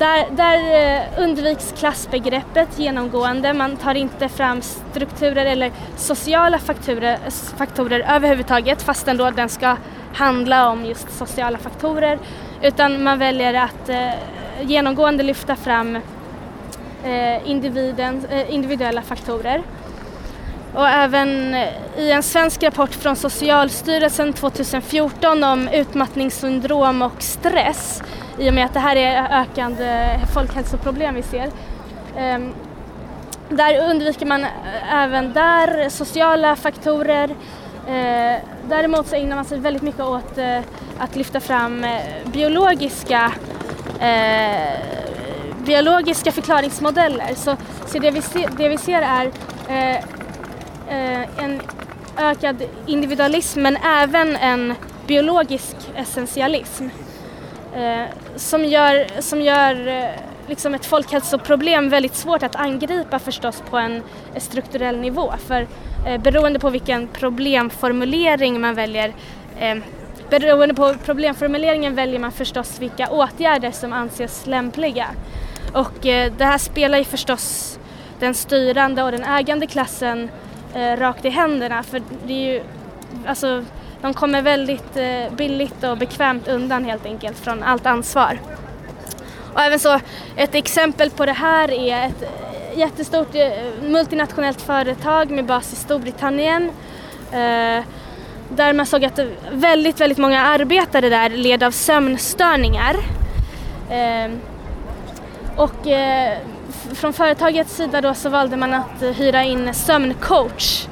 där, 0.03 0.25
där 0.31 0.57
eh, 0.57 1.23
undviks 1.23 1.73
klassbegreppet 1.77 2.79
genomgående. 2.79 3.53
Man 3.53 3.77
tar 3.77 3.95
inte 3.95 4.29
fram 4.29 4.61
strukturer 4.61 5.45
eller 5.45 5.71
sociala 5.95 6.59
faktorer, 6.59 7.17
faktorer 7.57 8.05
överhuvudtaget 8.15 8.81
fastän 8.81 9.17
då 9.17 9.31
den 9.31 9.49
ska 9.49 9.77
handla 10.13 10.69
om 10.69 10.85
just 10.85 11.17
sociala 11.17 11.57
faktorer. 11.57 12.19
Utan 12.61 13.03
man 13.03 13.19
väljer 13.19 13.53
att 13.53 13.89
eh, 13.89 14.09
genomgående 14.61 15.23
lyfta 15.23 15.55
fram 15.55 15.95
eh, 17.03 17.49
individen, 17.49 18.25
eh, 18.29 18.53
individuella 18.53 19.01
faktorer. 19.01 19.63
Och 20.73 20.87
även 20.87 21.53
eh, 21.53 21.69
i 21.97 22.11
en 22.11 22.23
svensk 22.23 22.63
rapport 22.63 22.93
från 22.93 23.15
Socialstyrelsen 23.15 24.33
2014 24.33 25.43
om 25.43 25.67
utmattningssyndrom 25.67 27.01
och 27.01 27.21
stress 27.23 28.03
i 28.37 28.49
och 28.49 28.53
med 28.53 28.65
att 28.65 28.73
det 28.73 28.79
här 28.79 28.95
är 28.95 29.41
ökande 29.41 30.19
folkhälsoproblem 30.33 31.15
vi 31.15 31.23
ser. 31.23 31.51
Ehm, 32.17 32.53
där 33.49 33.89
undviker 33.89 34.25
man 34.25 34.43
eh, 34.43 34.93
även 34.93 35.33
där 35.33 35.89
sociala 35.89 36.55
faktorer. 36.55 37.29
Eh, 37.87 38.39
däremot 38.69 39.07
så 39.07 39.15
ägnar 39.15 39.35
man 39.35 39.45
sig 39.45 39.59
väldigt 39.59 39.83
mycket 39.83 40.01
åt 40.01 40.37
eh, 40.37 40.59
att 40.99 41.15
lyfta 41.15 41.39
fram 41.39 41.85
biologiska 42.25 43.31
biologiska 45.65 46.31
förklaringsmodeller. 46.31 47.35
Så, 47.35 47.55
så 47.85 47.99
det, 47.99 48.11
vi 48.11 48.21
ser, 48.21 48.49
det 48.57 48.69
vi 48.69 48.77
ser 48.77 49.01
är 49.01 49.31
en 51.37 51.61
ökad 52.17 52.63
individualism 52.85 53.61
men 53.61 53.77
även 53.77 54.35
en 54.35 54.73
biologisk 55.07 55.75
essentialism 55.95 56.87
Eh, 57.75 58.05
som 58.35 58.65
gör, 58.65 59.21
som 59.21 59.41
gör 59.41 59.87
eh, 59.87 60.09
liksom 60.47 60.73
ett 60.73 60.85
folkhälsoproblem 60.85 61.89
väldigt 61.89 62.15
svårt 62.15 62.43
att 62.43 62.55
angripa 62.55 63.19
förstås 63.19 63.63
på 63.69 63.77
en 63.77 63.95
eh, 64.33 64.41
strukturell 64.41 64.99
nivå. 64.99 65.33
För 65.47 65.67
eh, 66.07 66.21
beroende 66.21 66.59
på 66.59 66.69
vilken 66.69 67.07
problemformulering 67.07 68.61
man 68.61 68.75
väljer 68.75 69.13
eh, 69.59 69.75
Beroende 70.29 70.75
på 70.75 70.95
problemformuleringen 71.05 71.95
väljer 71.95 72.19
man 72.19 72.31
förstås 72.31 72.79
vilka 72.79 73.09
åtgärder 73.09 73.71
som 73.71 73.93
anses 73.93 74.47
lämpliga. 74.47 75.07
Och 75.73 76.05
eh, 76.05 76.33
det 76.37 76.45
här 76.45 76.57
spelar 76.57 76.97
ju 76.97 77.03
förstås 77.03 77.79
den 78.19 78.33
styrande 78.33 79.03
och 79.03 79.11
den 79.11 79.23
ägande 79.23 79.67
klassen 79.67 80.29
eh, 80.73 80.97
rakt 80.97 81.25
i 81.25 81.29
händerna 81.29 81.83
för 81.83 82.01
det 82.27 82.33
är 82.33 82.53
ju, 82.53 82.63
alltså 83.25 83.65
de 84.03 84.13
kommer 84.13 84.41
väldigt 84.41 84.97
eh, 84.97 85.35
billigt 85.37 85.83
och 85.83 85.97
bekvämt 85.97 86.47
undan 86.47 86.85
helt 86.85 87.05
enkelt 87.05 87.39
från 87.39 87.63
allt 87.63 87.85
ansvar. 87.85 88.39
Och 89.53 89.61
även 89.61 89.79
så, 89.79 89.99
ett 90.35 90.55
exempel 90.55 91.09
på 91.09 91.25
det 91.25 91.33
här 91.33 91.71
är 91.71 92.07
ett 92.07 92.21
eh, 92.21 92.79
jättestort 92.79 93.35
eh, 93.35 93.49
multinationellt 93.81 94.61
företag 94.61 95.31
med 95.31 95.45
bas 95.45 95.73
i 95.73 95.75
Storbritannien 95.75 96.63
eh, 97.31 97.83
där 98.49 98.73
man 98.73 98.85
såg 98.85 99.05
att 99.05 99.19
väldigt, 99.51 100.01
väldigt 100.01 100.17
många 100.17 100.41
arbetare 100.41 101.09
där 101.09 101.29
led 101.29 101.63
av 101.63 101.71
sömnstörningar. 101.71 102.95
Eh, 103.89 104.31
och 105.55 105.87
eh, 105.87 106.37
från 106.93 107.13
företagets 107.13 107.75
sida 107.75 108.01
då 108.01 108.13
så 108.13 108.29
valde 108.29 108.57
man 108.57 108.73
att 108.73 109.01
hyra 109.01 109.43
in 109.43 109.73
sömncoach 109.73 110.87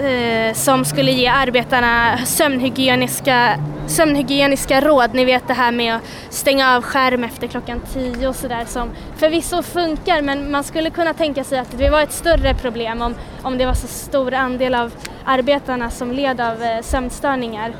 eh, 0.00 0.54
som 0.54 0.84
skulle 0.84 1.10
ge 1.10 1.26
arbetarna 1.26 2.18
sömnhygieniska, 2.24 3.58
sömnhygieniska 3.86 4.80
råd. 4.80 5.14
Ni 5.14 5.24
vet 5.24 5.48
det 5.48 5.54
här 5.54 5.72
med 5.72 5.96
att 5.96 6.02
stänga 6.30 6.76
av 6.76 6.82
skärm 6.82 7.24
efter 7.24 7.46
klockan 7.46 7.80
tio 7.92 8.28
och 8.28 8.36
sådär 8.36 8.64
som 8.66 8.90
förvisso 9.16 9.62
funkar 9.62 10.22
men 10.22 10.50
man 10.50 10.64
skulle 10.64 10.90
kunna 10.90 11.14
tänka 11.14 11.44
sig 11.44 11.58
att 11.58 11.78
det 11.78 11.90
var 11.90 12.02
ett 12.02 12.12
större 12.12 12.54
problem 12.54 13.02
om, 13.02 13.14
om 13.42 13.58
det 13.58 13.66
var 13.66 13.74
så 13.74 13.86
stor 13.86 14.34
andel 14.34 14.74
av 14.74 14.92
arbetarna 15.24 15.90
som 15.90 16.12
led 16.12 16.40
av 16.40 16.62
eh, 16.62 16.82
sömnstörningar. 16.82 17.72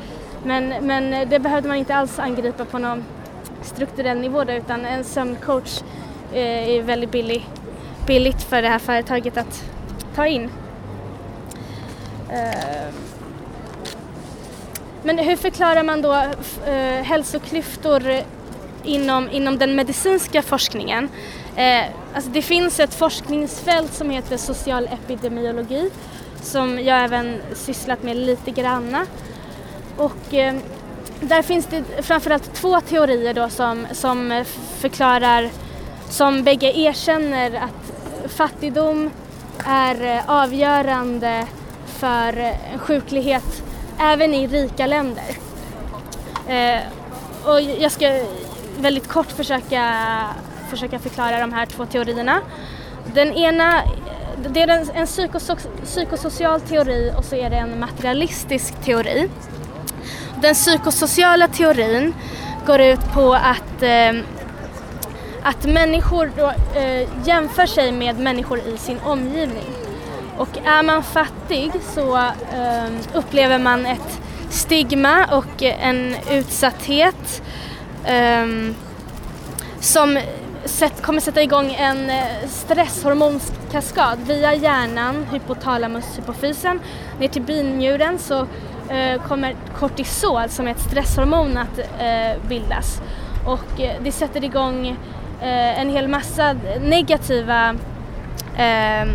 Men, 0.43 0.73
men 0.81 1.29
det 1.29 1.39
behövde 1.39 1.67
man 1.67 1.77
inte 1.77 1.95
alls 1.95 2.19
angripa 2.19 2.65
på 2.65 2.79
någon 2.79 3.03
strukturell 3.61 4.19
nivå 4.19 4.43
då, 4.43 4.53
utan 4.53 4.85
en 4.85 5.03
sömncoach 5.03 5.81
eh, 6.33 6.69
är 6.69 6.81
väldigt 6.81 7.11
billig, 7.11 7.47
billigt 8.07 8.43
för 8.43 8.61
det 8.61 8.69
här 8.69 8.79
företaget 8.79 9.37
att 9.37 9.63
ta 10.15 10.27
in. 10.27 10.49
Eh, 12.31 12.93
men 15.03 15.17
hur 15.17 15.35
förklarar 15.35 15.83
man 15.83 16.01
då 16.01 16.13
eh, 16.65 17.03
hälsoklyftor 17.03 18.03
inom, 18.83 19.29
inom 19.29 19.57
den 19.57 19.75
medicinska 19.75 20.41
forskningen? 20.41 21.09
Eh, 21.55 21.85
alltså 22.15 22.29
det 22.29 22.41
finns 22.41 22.79
ett 22.79 22.93
forskningsfält 22.93 23.93
som 23.93 24.09
heter 24.09 24.37
social 24.37 24.89
epidemiologi 24.93 25.91
som 26.41 26.79
jag 26.79 27.03
även 27.03 27.41
sysslat 27.53 28.03
med 28.03 28.17
lite 28.17 28.51
granna. 28.51 29.05
Och 29.97 30.33
eh, 30.33 30.55
där 31.21 31.41
finns 31.41 31.65
det 31.65 31.83
framförallt 32.03 32.53
två 32.53 32.81
teorier 32.81 33.33
då 33.33 33.49
som, 33.49 33.87
som 33.91 34.45
förklarar, 34.79 35.49
som 36.09 36.43
bägge 36.43 36.79
erkänner 36.79 37.55
att 37.55 38.31
fattigdom 38.31 39.09
är 39.65 40.05
eh, 40.05 40.29
avgörande 40.29 41.47
för 42.01 42.37
eh, 42.37 42.79
sjuklighet 42.79 43.63
även 43.99 44.33
i 44.33 44.47
rika 44.47 44.87
länder. 44.87 45.37
Eh, 46.47 46.79
och 47.45 47.61
jag 47.61 47.91
ska 47.91 48.25
väldigt 48.79 49.07
kort 49.07 49.31
försöka, 49.31 50.05
försöka 50.69 50.99
förklara 50.99 51.39
de 51.39 51.53
här 51.53 51.65
två 51.65 51.85
teorierna. 51.85 52.41
Den 53.13 53.33
ena 53.33 53.81
det 54.49 54.61
är 54.61 54.67
en, 54.67 54.89
en 54.89 55.07
psykoso 55.07 55.55
psykosocial 55.85 56.61
teori 56.61 57.13
och 57.17 57.25
så 57.25 57.35
är 57.35 57.49
det 57.49 57.55
en 57.55 57.79
materialistisk 57.79 58.73
teori. 58.85 59.29
Den 60.41 60.53
psykosociala 60.53 61.47
teorin 61.47 62.13
går 62.67 62.81
ut 62.81 63.13
på 63.13 63.33
att, 63.33 63.83
eh, 63.83 64.21
att 65.43 65.65
människor 65.65 66.31
då, 66.37 66.53
eh, 66.79 67.27
jämför 67.27 67.65
sig 67.65 67.91
med 67.91 68.19
människor 68.19 68.59
i 68.59 68.77
sin 68.77 68.99
omgivning. 68.99 69.80
Och 70.41 70.57
är 70.65 70.83
man 70.83 71.03
fattig 71.03 71.71
så 71.95 72.17
um, 72.17 72.97
upplever 73.13 73.59
man 73.59 73.85
ett 73.85 74.21
stigma 74.49 75.25
och 75.25 75.63
en 75.63 76.15
utsatthet 76.31 77.43
um, 78.43 78.75
som 79.79 80.19
sätt, 80.65 81.01
kommer 81.01 81.19
sätta 81.19 81.41
igång 81.41 81.73
en 81.73 82.09
eh, 82.09 82.47
stresshormonskaskad 82.47 84.19
via 84.27 84.53
hjärnan, 84.53 85.25
hypotalamus, 85.31 86.17
hypofysen, 86.17 86.79
ner 87.19 87.27
till 87.27 87.41
binjuren 87.41 88.19
så 88.19 88.41
uh, 88.41 89.27
kommer 89.27 89.55
kortisol 89.79 90.49
som 90.49 90.67
är 90.67 90.71
ett 90.71 90.81
stresshormon 90.81 91.57
att 91.57 91.79
uh, 91.79 92.47
bildas. 92.49 93.01
Och 93.45 93.79
uh, 93.79 93.91
det 94.03 94.11
sätter 94.11 94.43
igång 94.43 94.97
en 95.41 95.89
hel 95.89 96.07
massa 96.07 96.55
negativa 96.81 97.75
ehm, 98.57 99.09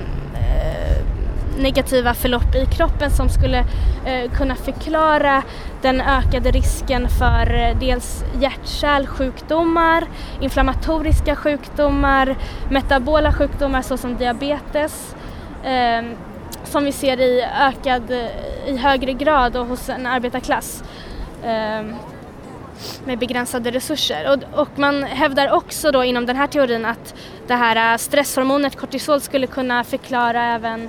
negativa 1.58 2.14
förlopp 2.14 2.54
i 2.54 2.66
kroppen 2.76 3.10
som 3.10 3.28
skulle 3.28 3.58
eh, 4.04 4.30
kunna 4.36 4.54
förklara 4.54 5.42
den 5.82 6.00
ökade 6.00 6.50
risken 6.50 7.08
för 7.08 7.54
eh, 7.54 7.78
dels 7.78 8.24
hjärt-kärlsjukdomar, 8.40 10.06
inflammatoriska 10.40 11.36
sjukdomar, 11.36 12.36
metabola 12.70 13.32
sjukdomar 13.32 13.82
såsom 13.82 14.16
diabetes 14.16 15.16
eh, 15.64 16.02
som 16.64 16.84
vi 16.84 16.92
ser 16.92 17.20
i 17.20 17.42
ökad, 17.60 18.10
eh, 18.10 18.28
i 18.66 18.76
högre 18.76 19.12
grad 19.12 19.56
och 19.56 19.66
hos 19.66 19.88
en 19.88 20.06
arbetarklass 20.06 20.84
eh, 21.42 21.86
med 23.04 23.18
begränsade 23.18 23.70
resurser. 23.70 24.32
Och, 24.32 24.60
och, 24.60 24.78
man 24.78 25.02
hävdar 25.02 25.50
också 25.50 25.90
då 25.90 26.04
inom 26.04 26.26
den 26.26 26.36
här 26.36 26.46
teorin 26.46 26.84
att 26.84 27.14
det 27.46 27.54
här 27.54 27.92
eh, 27.92 27.98
stresshormonet 27.98 28.76
kortisol 28.76 29.20
skulle 29.20 29.46
kunna 29.46 29.84
förklara 29.84 30.44
även 30.44 30.88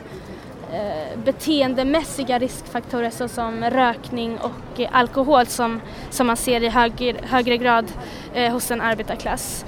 Eh, 0.73 1.19
beteendemässiga 1.23 2.39
riskfaktorer 2.39 3.09
såsom 3.09 3.63
rökning 3.63 4.37
och 4.37 4.79
eh, 4.79 4.89
alkohol 4.91 5.45
som, 5.45 5.81
som 6.09 6.27
man 6.27 6.37
ser 6.37 6.63
i 6.63 6.69
högre, 6.69 7.15
högre 7.23 7.57
grad 7.57 7.85
eh, 8.33 8.51
hos 8.51 8.71
en 8.71 8.81
arbetarklass. 8.81 9.65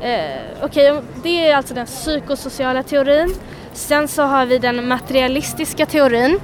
Eh, 0.00 0.64
okay, 0.64 1.00
det 1.22 1.48
är 1.48 1.56
alltså 1.56 1.74
den 1.74 1.86
psykosociala 1.86 2.82
teorin. 2.82 3.34
Sen 3.72 4.08
så 4.08 4.22
har 4.22 4.46
vi 4.46 4.58
den 4.58 4.88
materialistiska 4.88 5.86
teorin. 5.86 6.40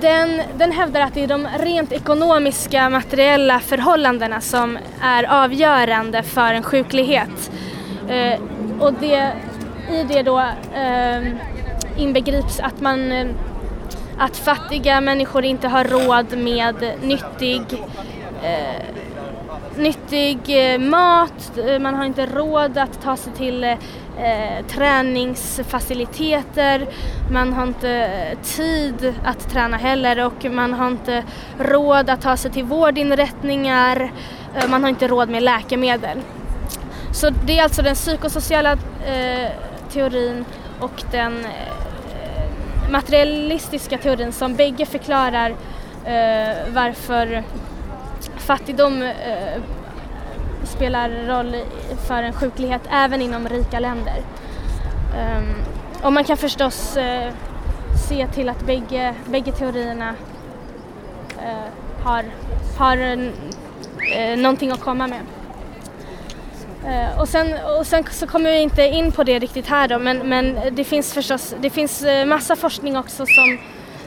Den, 0.00 0.42
den 0.58 0.72
hävdar 0.72 1.00
att 1.00 1.14
det 1.14 1.22
är 1.22 1.26
de 1.26 1.48
rent 1.58 1.92
ekonomiska 1.92 2.90
materiella 2.90 3.60
förhållandena 3.60 4.40
som 4.40 4.78
är 5.02 5.24
avgörande 5.44 6.22
för 6.22 6.54
en 6.54 6.62
sjuklighet. 6.62 7.50
Eh, 8.08 8.40
och 8.80 8.92
det, 8.92 9.32
i 9.92 10.02
det 10.08 10.22
då 10.22 10.38
eh, 10.74 11.22
inbegrips 11.98 12.60
att 12.60 12.80
man 12.80 13.12
eh, 13.12 13.26
att 14.18 14.36
fattiga 14.36 15.00
människor 15.00 15.44
inte 15.44 15.68
har 15.68 15.84
råd 15.84 16.38
med 16.38 16.74
nyttig, 17.02 17.62
eh, 18.42 18.82
nyttig 19.76 20.38
eh, 20.48 20.78
mat, 20.80 21.58
eh, 21.66 21.78
man 21.78 21.94
har 21.94 22.04
inte 22.04 22.26
råd 22.26 22.78
att 22.78 23.02
ta 23.02 23.16
sig 23.16 23.32
till 23.32 23.64
eh, 23.64 23.76
träningsfaciliteter, 24.68 26.86
man 27.32 27.52
har 27.52 27.62
inte 27.62 28.10
tid 28.42 29.14
att 29.24 29.50
träna 29.50 29.76
heller 29.76 30.26
och 30.26 30.44
man 30.44 30.72
har 30.72 30.88
inte 30.88 31.24
råd 31.58 32.10
att 32.10 32.20
ta 32.20 32.36
sig 32.36 32.50
till 32.50 32.64
vårdinrättningar, 32.64 34.12
man 34.68 34.82
har 34.82 34.90
inte 34.90 35.08
råd 35.08 35.28
med 35.28 35.42
läkemedel. 35.42 36.18
Så 37.12 37.30
det 37.30 37.58
är 37.58 37.62
alltså 37.62 37.82
den 37.82 37.94
psykosociala 37.94 38.72
eh, 39.06 39.50
teorin 39.92 40.44
och 40.80 41.02
den 41.10 41.44
eh, 41.44 41.77
materialistiska 42.90 43.98
teorin 43.98 44.32
som 44.32 44.56
bägge 44.56 44.86
förklarar 44.86 45.50
eh, 46.04 46.56
varför 46.74 47.42
fattigdom 48.36 49.02
eh, 49.02 49.62
spelar 50.64 51.10
roll 51.10 51.56
för 52.06 52.22
en 52.22 52.32
sjuklighet 52.32 52.82
även 52.90 53.22
inom 53.22 53.48
rika 53.48 53.80
länder. 53.80 54.16
Um, 55.14 55.54
och 56.02 56.12
man 56.12 56.24
kan 56.24 56.36
förstås 56.36 56.96
eh, 56.96 57.32
se 58.08 58.26
till 58.26 58.48
att 58.48 58.66
bägge, 58.66 59.14
bägge 59.26 59.52
teorierna 59.52 60.14
eh, 61.38 62.04
har, 62.04 62.24
har 62.78 62.96
eh, 64.16 64.38
någonting 64.38 64.70
att 64.70 64.80
komma 64.80 65.06
med. 65.06 65.20
Eh, 66.86 67.20
och, 67.20 67.28
sen, 67.28 67.54
och 67.78 67.86
sen 67.86 68.04
så 68.10 68.26
kommer 68.26 68.50
vi 68.50 68.60
inte 68.60 68.82
in 68.82 69.12
på 69.12 69.24
det 69.24 69.38
riktigt 69.38 69.66
här 69.66 69.88
då 69.88 69.98
men, 69.98 70.18
men 70.18 70.58
det 70.72 70.84
finns 70.84 71.14
förstås 71.14 71.54
det 71.60 71.70
finns 71.70 72.02
eh, 72.02 72.26
massa 72.26 72.56
forskning 72.56 72.96
också 72.96 73.26
som, 73.26 73.58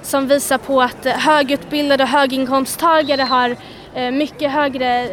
som 0.01 0.27
visar 0.27 0.57
på 0.57 0.81
att 0.81 1.05
högutbildade 1.05 2.03
och 2.03 2.09
höginkomsttagare 2.09 3.21
har 3.21 3.55
eh, 3.93 4.11
mycket 4.11 4.51
högre 4.51 5.07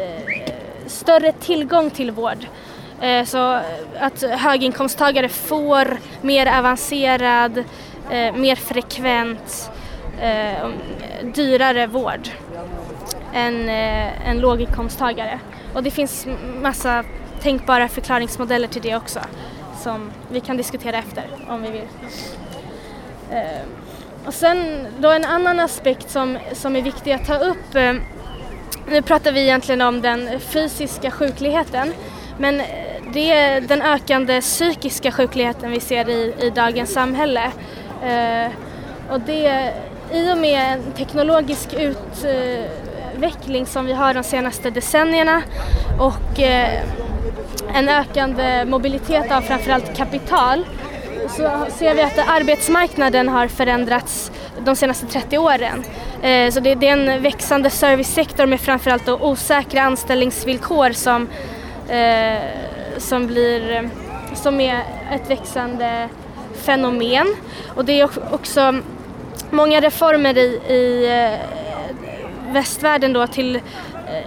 större 0.87 1.31
tillgång 1.31 1.89
till 1.89 2.11
vård. 2.11 2.47
Så 3.25 3.59
att 3.99 4.21
höginkomsttagare 4.21 5.29
får 5.29 5.97
mer 6.21 6.57
avancerad, 6.57 7.63
mer 8.33 8.55
frekvent, 8.55 9.71
dyrare 11.23 11.87
vård 11.87 12.29
än, 13.33 13.69
än 13.69 14.39
låginkomsttagare. 14.39 15.39
Och 15.73 15.83
det 15.83 15.91
finns 15.91 16.27
massa 16.61 17.03
tänkbara 17.41 17.87
förklaringsmodeller 17.87 18.67
till 18.67 18.81
det 18.81 18.95
också 18.95 19.19
som 19.83 20.11
vi 20.31 20.39
kan 20.39 20.57
diskutera 20.57 20.97
efter 20.97 21.23
om 21.49 21.61
vi 21.61 21.71
vill. 21.71 21.87
Eh, 23.31 23.61
och 24.25 24.33
sen 24.33 24.87
då 24.99 25.11
en 25.11 25.25
annan 25.25 25.59
aspekt 25.59 26.09
som, 26.09 26.37
som 26.53 26.75
är 26.75 26.81
viktig 26.81 27.11
att 27.11 27.25
ta 27.25 27.37
upp 27.37 27.75
eh, 27.75 27.93
nu 28.87 29.01
pratar 29.01 29.31
vi 29.31 29.41
egentligen 29.41 29.81
om 29.81 30.01
den 30.01 30.39
fysiska 30.39 31.11
sjukligheten 31.11 31.93
men 32.37 32.61
det 33.13 33.31
är 33.31 33.61
den 33.61 33.81
ökande 33.81 34.41
psykiska 34.41 35.11
sjukligheten 35.11 35.71
vi 35.71 35.79
ser 35.79 36.09
i, 36.09 36.33
i 36.41 36.49
dagens 36.49 36.93
samhälle. 36.93 37.51
Eh, 38.03 38.51
och 39.09 39.19
det, 39.19 39.73
I 40.11 40.33
och 40.33 40.37
med 40.37 40.73
en 40.73 40.91
teknologisk 40.91 41.73
eh, 41.73 41.93
utveckling 43.23 43.65
som 43.65 43.85
vi 43.85 43.93
har 43.93 44.13
de 44.13 44.23
senaste 44.23 44.69
decennierna 44.69 45.41
och 45.99 46.39
eh, 46.39 46.81
en 47.73 47.89
ökande 47.89 48.65
mobilitet 48.65 49.31
av 49.31 49.41
framförallt 49.41 49.97
kapital 49.97 50.65
så 51.29 51.65
ser 51.77 51.95
vi 51.95 52.01
att 52.01 52.17
arbetsmarknaden 52.27 53.29
har 53.29 53.47
förändrats 53.47 54.31
de 54.65 54.75
senaste 54.75 55.05
30 55.05 55.37
åren. 55.37 55.83
Eh, 56.21 56.51
så 56.51 56.59
det, 56.59 56.69
är 56.71 56.83
en 56.83 57.21
växande 57.21 57.69
servicesektor 57.69 58.45
med 58.45 58.59
framförallt 58.59 59.05
då 59.05 59.17
osäkra 59.17 59.81
anställningsvillkor 59.81 60.91
som, 60.91 61.27
eh, 61.89 62.41
som, 62.97 63.27
blir, 63.27 63.89
som 64.35 64.59
är 64.59 64.83
ett 65.11 65.29
växande 65.29 66.09
fenomen. 66.53 67.35
Och 67.75 67.85
det 67.85 67.99
är 67.99 68.33
också 68.33 68.81
många 69.51 69.81
reformer 69.81 70.37
i, 70.37 70.73
i 70.73 71.07
västvärlden 72.51 73.13
då 73.13 73.27
till, 73.27 73.55
eh, 73.55 73.61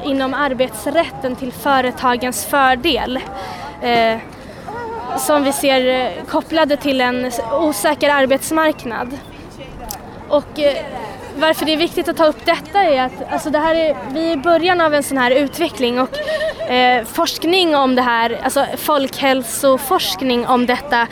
inom 0.07 0.35
arbetsrätten 0.35 1.37
till 1.37 1.53
företagens 1.53 2.47
fördel 2.47 3.21
eh, 3.83 4.19
som 5.19 5.45
vi 5.45 5.53
ser 5.53 5.87
eh, 5.87 6.25
kopplade 6.29 6.77
till 6.77 7.01
en 7.01 7.31
osäker 7.53 8.11
arbetsmarknad. 8.11 9.19
Och 10.29 10.59
eh, 10.59 10.85
varför 11.37 11.67
det 11.67 11.73
är 11.73 11.77
viktigt 11.77 12.09
att 12.09 12.17
ta 12.17 12.27
upp 12.27 12.45
detta 12.45 12.83
är 12.83 13.03
att 13.03 13.33
alltså 13.33 13.51
det 13.51 13.59
här 13.59 13.75
är, 13.75 13.97
vi 14.13 14.29
är 14.29 14.33
i 14.33 14.37
början 14.37 14.81
av 14.81 14.95
en 14.95 15.03
sån 15.03 15.19
här 15.19 15.31
utveckling 15.31 16.01
och 16.01 16.19
eh, 16.71 17.05
forskning 17.05 17.77
om 17.77 17.95
det 17.95 18.03
här, 18.03 18.41
alltså 18.43 18.67
folkhälsoforskning 18.77 20.47
om 20.47 20.67
detta 20.67 21.07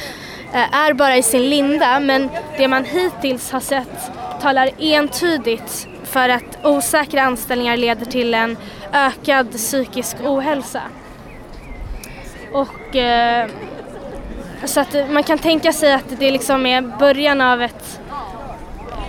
är 0.72 0.92
bara 0.92 1.16
i 1.16 1.22
sin 1.22 1.50
linda 1.50 2.00
men 2.00 2.30
det 2.56 2.68
man 2.68 2.84
hittills 2.84 3.50
har 3.50 3.60
sett 3.60 4.10
talar 4.40 4.70
entydigt 4.78 5.88
för 6.10 6.28
att 6.28 6.58
osäkra 6.64 7.22
anställningar 7.22 7.76
leder 7.76 8.06
till 8.06 8.34
en 8.34 8.56
ökad 8.92 9.52
psykisk 9.52 10.16
ohälsa. 10.24 10.82
Och 12.52 12.96
eh, 12.96 13.48
så 14.64 14.80
att 14.80 15.10
man 15.10 15.22
kan 15.22 15.38
tänka 15.38 15.72
sig 15.72 15.92
att 15.92 16.18
det 16.18 16.30
liksom 16.30 16.66
är 16.66 16.82
början 16.82 17.40
av 17.40 17.62
ett 17.62 18.00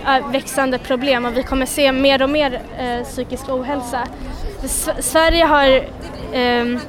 eh, 0.06 0.30
växande 0.30 0.78
problem 0.78 1.24
och 1.24 1.36
vi 1.36 1.42
kommer 1.42 1.66
se 1.66 1.92
mer 1.92 2.22
och 2.22 2.30
mer 2.30 2.60
eh, 2.78 3.04
psykisk 3.04 3.48
ohälsa. 3.48 4.08
S 4.64 4.88
Sverige 5.00 5.44
har 5.44 5.66
eh, 6.32 6.80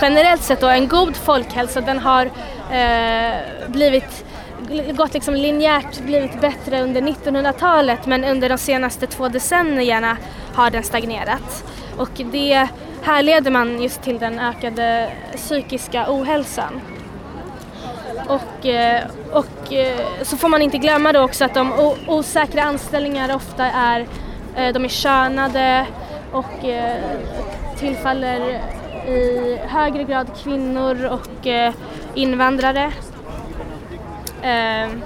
generellt 0.00 0.42
sett 0.42 0.60
då 0.60 0.68
en 0.68 0.88
god 0.88 1.16
folkhälsa. 1.16 1.80
Den 1.80 1.98
har 1.98 2.30
eh, 2.72 3.34
blivit 3.68 4.23
gått 4.96 5.14
liksom 5.14 5.34
linjärt 5.34 6.00
blivit 6.00 6.40
bättre 6.40 6.82
under 6.82 7.00
1900-talet 7.00 8.06
men 8.06 8.24
under 8.24 8.48
de 8.48 8.58
senaste 8.58 9.06
två 9.06 9.28
decennierna 9.28 10.16
har 10.54 10.70
den 10.70 10.82
stagnerat. 10.82 11.64
Och 11.96 12.20
det 12.32 12.68
härleder 13.02 13.50
man 13.50 13.82
just 13.82 14.02
till 14.02 14.18
den 14.18 14.38
ökade 14.38 15.10
psykiska 15.36 16.06
ohälsan. 16.08 16.80
Och, 18.28 18.66
eh, 18.66 19.02
och 19.32 19.72
eh, 19.72 20.00
så 20.22 20.36
får 20.36 20.48
man 20.48 20.62
inte 20.62 20.78
glömma 20.78 21.12
då 21.12 21.20
också 21.20 21.44
att 21.44 21.54
de 21.54 21.72
osäkra 22.06 22.62
anställningar 22.62 23.36
ofta 23.36 23.64
är, 23.64 24.00
eh, 24.56 24.72
de 24.72 24.84
är 24.84 24.88
könade 24.88 25.86
och 26.32 26.64
tillfaller 27.78 28.60
i 29.08 29.58
högre 29.66 30.04
grad 30.04 30.26
kvinnor 30.42 31.04
och 31.04 31.46
invandrare. 32.14 32.92
Ehm, 34.44 35.02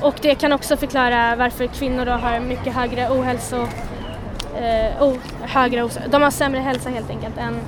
och 0.00 0.14
det 0.22 0.34
kan 0.34 0.52
också 0.52 0.76
förklara 0.76 1.36
varför 1.36 1.66
kvinnor 1.66 2.04
då 2.04 2.12
har 2.12 2.40
mycket 2.40 2.74
högre 2.74 3.08
ohälso, 3.10 3.68
eh, 4.56 5.02
oh, 5.02 5.16
högre, 5.42 5.88
de 6.08 6.22
har 6.22 6.30
sämre 6.30 6.60
hälsa 6.60 6.90
helt 6.90 7.10
enkelt 7.10 7.38
än, 7.38 7.60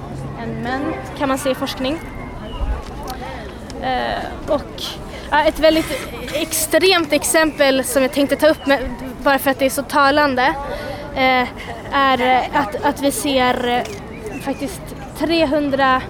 än 0.42 0.62
män 0.62 0.94
kan 1.18 1.28
man 1.28 1.38
se 1.38 1.50
i 1.50 1.54
forskning. 1.54 1.98
Eh, 3.82 4.52
och 4.52 4.82
ett 5.46 5.58
väldigt 5.58 6.08
extremt 6.32 7.12
exempel 7.12 7.84
som 7.84 8.02
jag 8.02 8.12
tänkte 8.12 8.36
ta 8.36 8.46
upp 8.46 8.66
med, 8.66 8.90
bara 9.22 9.38
för 9.38 9.50
att 9.50 9.58
det 9.58 9.66
är 9.66 9.70
så 9.70 9.82
talande 9.82 10.54
eh, 11.14 11.48
är 11.92 12.48
att, 12.54 12.84
att 12.84 13.02
vi 13.02 13.12
ser 13.12 13.68
eh, 13.68 14.40
faktiskt 14.40 14.82
300, 15.18 16.02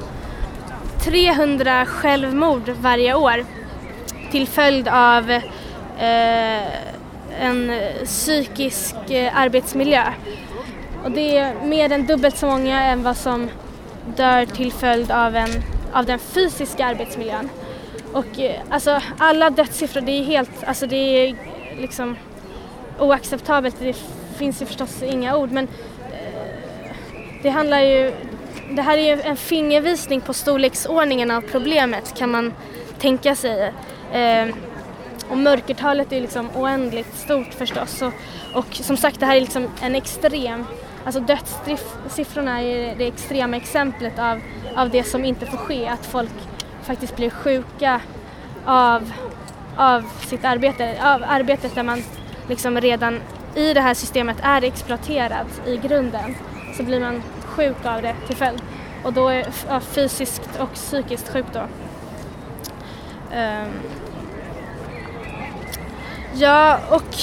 300 1.04 1.86
självmord 1.86 2.68
varje 2.68 3.14
år 3.14 3.44
till 4.30 4.48
följd 4.48 4.88
av 4.88 5.30
eh, 5.30 6.62
en 7.40 7.72
psykisk 8.04 9.10
eh, 9.10 9.38
arbetsmiljö. 9.40 10.04
Och 11.04 11.10
det 11.10 11.38
är 11.38 11.54
mer 11.64 11.92
än 11.92 12.06
dubbelt 12.06 12.36
så 12.36 12.46
många 12.46 12.82
än 12.82 13.02
vad 13.02 13.16
som 13.16 13.50
dör 14.16 14.46
till 14.46 14.72
följd 14.72 15.10
av, 15.10 15.36
en, 15.36 15.50
av 15.92 16.04
den 16.04 16.18
fysiska 16.18 16.86
arbetsmiljön. 16.86 17.48
Och 18.12 18.40
eh, 18.40 18.60
alltså 18.70 19.00
alla 19.18 19.50
dödssiffror, 19.50 20.00
det 20.00 20.12
är 20.12 20.24
helt, 20.24 20.64
alltså 20.64 20.86
det 20.86 20.96
är 20.96 21.36
liksom 21.80 22.16
oacceptabelt. 22.98 23.76
Det 23.78 23.96
finns 24.38 24.62
ju 24.62 24.66
förstås 24.66 25.02
inga 25.02 25.36
ord 25.36 25.50
men 25.50 25.68
eh, 26.12 26.90
det 27.42 27.48
handlar 27.48 27.80
ju, 27.80 28.12
det 28.70 28.82
här 28.82 28.98
är 28.98 29.16
ju 29.16 29.22
en 29.22 29.36
fingervisning 29.36 30.20
på 30.20 30.34
storleksordningen 30.34 31.30
av 31.30 31.40
problemet 31.40 32.14
kan 32.18 32.30
man 32.30 32.52
tänka 32.98 33.34
sig. 33.34 33.72
Eh, 34.12 34.48
och 35.30 35.38
mörkertalet 35.38 36.12
är 36.12 36.20
liksom 36.20 36.50
oändligt 36.56 37.16
stort 37.16 37.54
förstås. 37.54 38.02
Och, 38.02 38.12
och 38.52 38.74
som 38.74 38.96
sagt 38.96 39.20
det 39.20 39.26
här 39.26 39.36
är 39.36 39.40
liksom 39.40 39.68
en 39.82 39.94
extrem, 39.94 40.66
alltså 41.04 41.20
dödssiffrorna 41.20 42.62
är 42.62 42.94
det 42.94 43.06
extrema 43.06 43.56
exemplet 43.56 44.18
av, 44.18 44.40
av 44.76 44.90
det 44.90 45.04
som 45.04 45.24
inte 45.24 45.46
får 45.46 45.58
ske, 45.58 45.88
att 45.88 46.06
folk 46.06 46.32
faktiskt 46.82 47.16
blir 47.16 47.30
sjuka 47.30 48.00
av, 48.64 49.12
av 49.76 50.04
sitt 50.26 50.44
arbete, 50.44 50.98
av 51.02 51.24
arbetet 51.26 51.74
där 51.74 51.82
man 51.82 52.02
liksom 52.48 52.80
redan 52.80 53.20
i 53.54 53.74
det 53.74 53.80
här 53.80 53.94
systemet 53.94 54.36
är 54.42 54.64
exploaterad 54.64 55.46
i 55.66 55.76
grunden 55.76 56.34
så 56.76 56.82
blir 56.82 57.00
man 57.00 57.22
sjuk 57.40 57.84
av 57.84 58.02
det 58.02 58.14
till 58.26 58.36
följd. 58.36 58.62
Och 59.04 59.12
då 59.12 59.28
är 59.28 59.46
ja, 59.68 59.80
fysiskt 59.80 60.50
och 60.60 60.72
psykiskt 60.72 61.28
sjuk 61.28 61.46
då. 61.52 61.62
Um, 63.32 63.80
ja, 66.34 66.78
och 66.90 67.16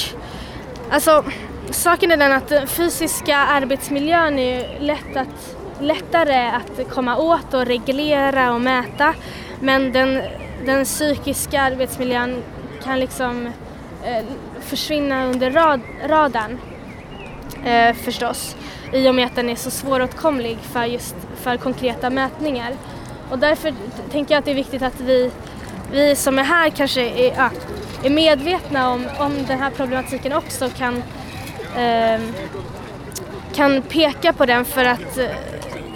alltså 0.90 1.24
saken 1.72 2.12
är 2.12 2.18
den 2.18 2.32
att 2.32 2.48
den 2.48 2.68
fysiska 2.68 3.38
arbetsmiljön 3.38 4.40
är 4.40 4.80
lätt 4.80 5.16
att, 5.16 5.56
lättare 5.80 6.48
att 6.48 6.90
komma 6.90 7.18
åt 7.18 7.54
och 7.54 7.66
reglera 7.66 8.54
och 8.54 8.62
mäta. 8.62 9.14
Men 9.60 9.92
den, 9.92 10.22
den 10.66 10.86
psykiska 10.86 11.62
arbetsmiljön 11.62 12.44
kan 12.84 13.00
liksom 13.00 13.46
eh, 14.04 14.26
försvinna 14.62 15.26
under 15.26 15.52
rad, 15.52 15.82
radarn 16.08 16.60
eh, 17.66 17.96
förstås 17.96 18.56
i 18.94 19.10
och 19.10 19.16
med 19.16 19.26
att 19.26 19.36
den 19.36 19.50
är 19.50 19.56
så 19.56 19.72
svåråtkomlig 19.72 20.58
för 20.58 20.84
just 20.84 21.16
för 21.36 21.58
konkreta 21.58 22.10
mätningar. 22.10 22.76
Och 23.32 23.40
därför 23.40 23.74
tänker 24.12 24.34
jag 24.34 24.40
att 24.40 24.46
det 24.46 24.52
är 24.52 24.56
viktigt 24.56 24.82
att 24.82 25.00
vi, 25.00 25.32
vi 25.94 26.16
som 26.16 26.40
är 26.40 26.44
här 26.44 26.70
kanske 26.70 27.02
är, 27.02 27.34
ja, 27.38 27.50
är 28.04 28.10
medvetna 28.10 28.90
om, 28.90 29.06
om 29.20 29.46
den 29.48 29.60
här 29.60 29.70
problematiken 29.70 30.34
också 30.34 30.70
kan, 30.70 31.04
eh, 31.78 32.22
kan 33.56 33.82
peka 33.82 34.34
på 34.34 34.46
den 34.46 34.66
för 34.66 34.86
att 34.86 35.18
eh, 35.18 35.30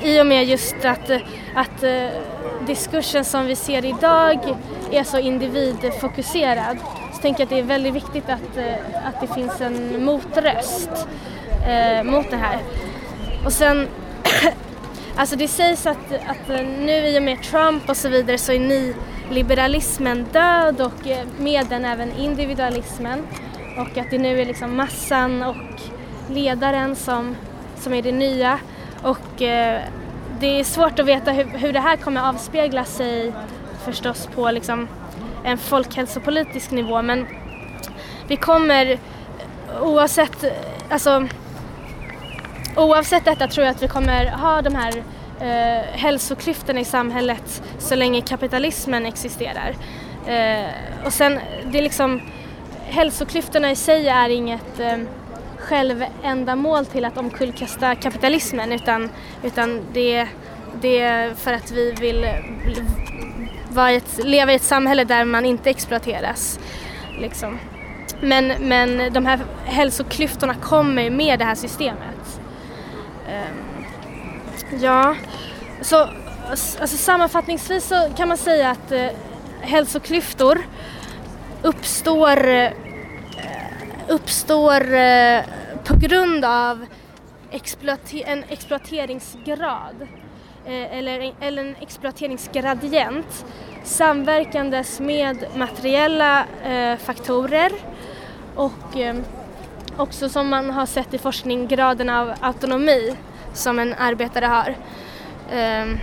i 0.04 0.22
och 0.22 0.26
med 0.26 0.46
just 0.46 0.86
att, 0.86 1.10
eh, 1.10 1.20
att 1.56 1.84
eh, 1.84 2.08
diskursen 2.68 3.26
som 3.26 3.46
vi 3.46 3.56
ser 3.56 3.86
idag 3.86 4.40
är 4.92 5.04
så 5.04 5.20
individfokuserad 5.20 6.78
så 7.14 7.22
tänker 7.22 7.42
jag 7.42 7.46
att 7.46 7.50
det 7.50 7.60
är 7.60 7.64
väldigt 7.64 7.94
viktigt 7.94 8.30
att, 8.30 8.58
eh, 8.58 9.08
att 9.08 9.22
det 9.22 9.36
finns 9.36 9.62
en 9.62 10.06
motröst 10.06 11.08
eh, 11.68 12.04
mot 12.04 12.32
det 12.32 12.38
här. 12.38 12.60
Och 13.46 13.54
sen, 13.54 13.88
alltså 15.16 15.36
det 15.36 15.48
sägs 15.48 15.86
att, 15.86 16.14
att 16.28 16.48
nu 16.80 17.08
i 17.08 17.20
och 17.20 17.24
med 17.24 17.44
Trump 17.44 17.90
och 17.90 17.98
så 17.98 18.10
vidare 18.10 18.38
så 18.38 18.52
är 18.52 18.60
ni 18.60 18.94
liberalismen 19.32 20.26
död 20.32 20.82
och 20.82 21.08
eh, 21.08 21.28
med 21.40 21.68
den 21.68 21.86
även 21.86 22.12
individualismen. 22.12 23.28
Och 23.78 23.98
att 23.98 24.12
det 24.12 24.18
nu 24.18 24.42
är 24.42 24.46
liksom 24.46 24.78
massan 24.78 25.44
och 25.44 25.82
ledaren 26.30 26.96
som, 26.96 27.36
som 27.78 27.94
är 27.94 28.02
det 28.02 28.12
nya. 28.12 28.60
Och 29.04 29.42
eh, 29.42 29.82
det 30.40 30.60
är 30.60 30.64
svårt 30.64 31.00
att 31.00 31.06
veta 31.06 31.32
hur, 31.32 31.44
hur 31.44 31.74
det 31.74 31.80
här 31.80 31.98
kommer 31.98 32.30
avspegla 32.30 32.84
sig 32.86 33.34
förstås 33.86 34.30
på 34.36 34.52
liksom 34.52 34.88
en 35.44 35.58
folkhälsopolitisk 35.58 36.72
nivå. 36.72 37.02
Men 37.02 37.28
vi 38.28 38.38
kommer 38.38 39.00
oavsett, 39.82 40.46
alltså 40.90 41.28
oavsett 42.76 43.26
detta 43.26 43.48
tror 43.48 43.66
jag 43.66 43.76
att 43.76 43.84
vi 43.84 43.88
kommer 43.88 44.26
ha 44.26 44.62
de 44.62 44.76
här 44.76 45.04
eh, 45.40 45.84
hälsoklyftorna 45.92 46.80
i 46.80 46.86
samhället 46.86 47.64
så 47.78 47.96
länge 47.96 48.22
kapitalismen 48.22 49.06
existerar. 49.06 49.76
Eh, 50.28 50.66
och 51.06 51.14
sen, 51.14 51.40
det 51.72 51.78
är 51.78 51.82
liksom, 51.82 52.22
hälsoklyftorna 52.86 53.72
i 53.72 53.76
sig 53.76 54.08
är 54.08 54.30
inget 54.30 54.80
eh, 54.80 54.98
självändamål 55.58 56.86
till 56.86 57.06
att 57.06 57.18
omkullkasta 57.18 57.96
kapitalismen 57.96 58.72
utan, 58.72 59.10
utan 59.44 59.82
det, 59.94 60.28
det 60.82 61.00
är 61.00 61.34
för 61.34 61.54
att 61.54 61.72
vi 61.72 61.92
vill 61.92 62.24
ett, 63.86 64.26
leva 64.26 64.52
i 64.52 64.56
ett 64.56 64.64
samhälle 64.64 65.04
där 65.04 65.26
man 65.26 65.46
inte 65.46 65.70
exploateras. 65.70 66.60
Liksom. 67.20 67.60
Men, 68.22 68.54
men 68.60 69.14
de 69.14 69.26
här 69.26 69.40
hälsoklyftorna 69.66 70.54
kommer 70.54 71.10
med 71.10 71.40
det 71.40 71.46
här 71.46 71.56
systemet. 71.56 72.42
Eh, 73.28 73.67
ja, 74.72 75.16
så 75.82 76.10
alltså, 76.50 76.98
sammanfattningsvis 76.98 77.88
så 77.88 78.10
kan 78.18 78.28
man 78.28 78.38
säga 78.38 78.70
att 78.70 78.92
eh, 78.92 79.08
hälsoklyftor 79.62 80.60
uppstår, 81.62 82.48
eh, 82.48 82.72
uppstår 84.08 84.94
eh, 84.94 85.42
på 85.84 85.96
grund 85.98 86.46
av 86.46 86.86
exploater 87.52 88.24
en 88.26 88.44
exploateringsgrad 88.50 90.08
eh, 90.66 90.98
eller, 90.98 91.34
eller 91.42 91.66
en 91.66 91.76
exploateringsgradient 91.82 93.46
samverkandes 93.84 95.00
med 95.00 95.46
materiella 95.56 96.46
eh, 96.64 96.98
faktorer 96.98 97.72
och 98.56 98.98
eh, 98.98 99.16
också 99.98 100.30
som 100.30 100.50
man 100.50 100.70
har 100.70 100.86
sett 100.86 101.14
i 101.14 101.18
forskning 101.18 101.68
graden 101.68 102.10
av 102.10 102.34
autonomi 102.40 103.16
som 103.58 103.80
en 103.80 103.94
arbetare 103.94 104.46
har. 104.46 104.76
Ehm, 105.52 105.98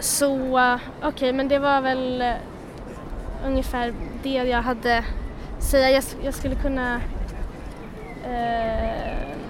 så 0.00 0.34
okej, 0.98 1.08
okay, 1.08 1.32
men 1.32 1.48
det 1.48 1.58
var 1.58 1.80
väl 1.80 2.22
eh, 2.22 2.34
ungefär 3.46 3.94
det 4.22 4.34
jag 4.34 4.62
hade 4.62 5.04
säga. 5.58 5.90
Jag, 5.90 6.04
jag 6.22 6.34
skulle 6.34 6.54
kunna 6.54 7.00
uh, 8.26 9.40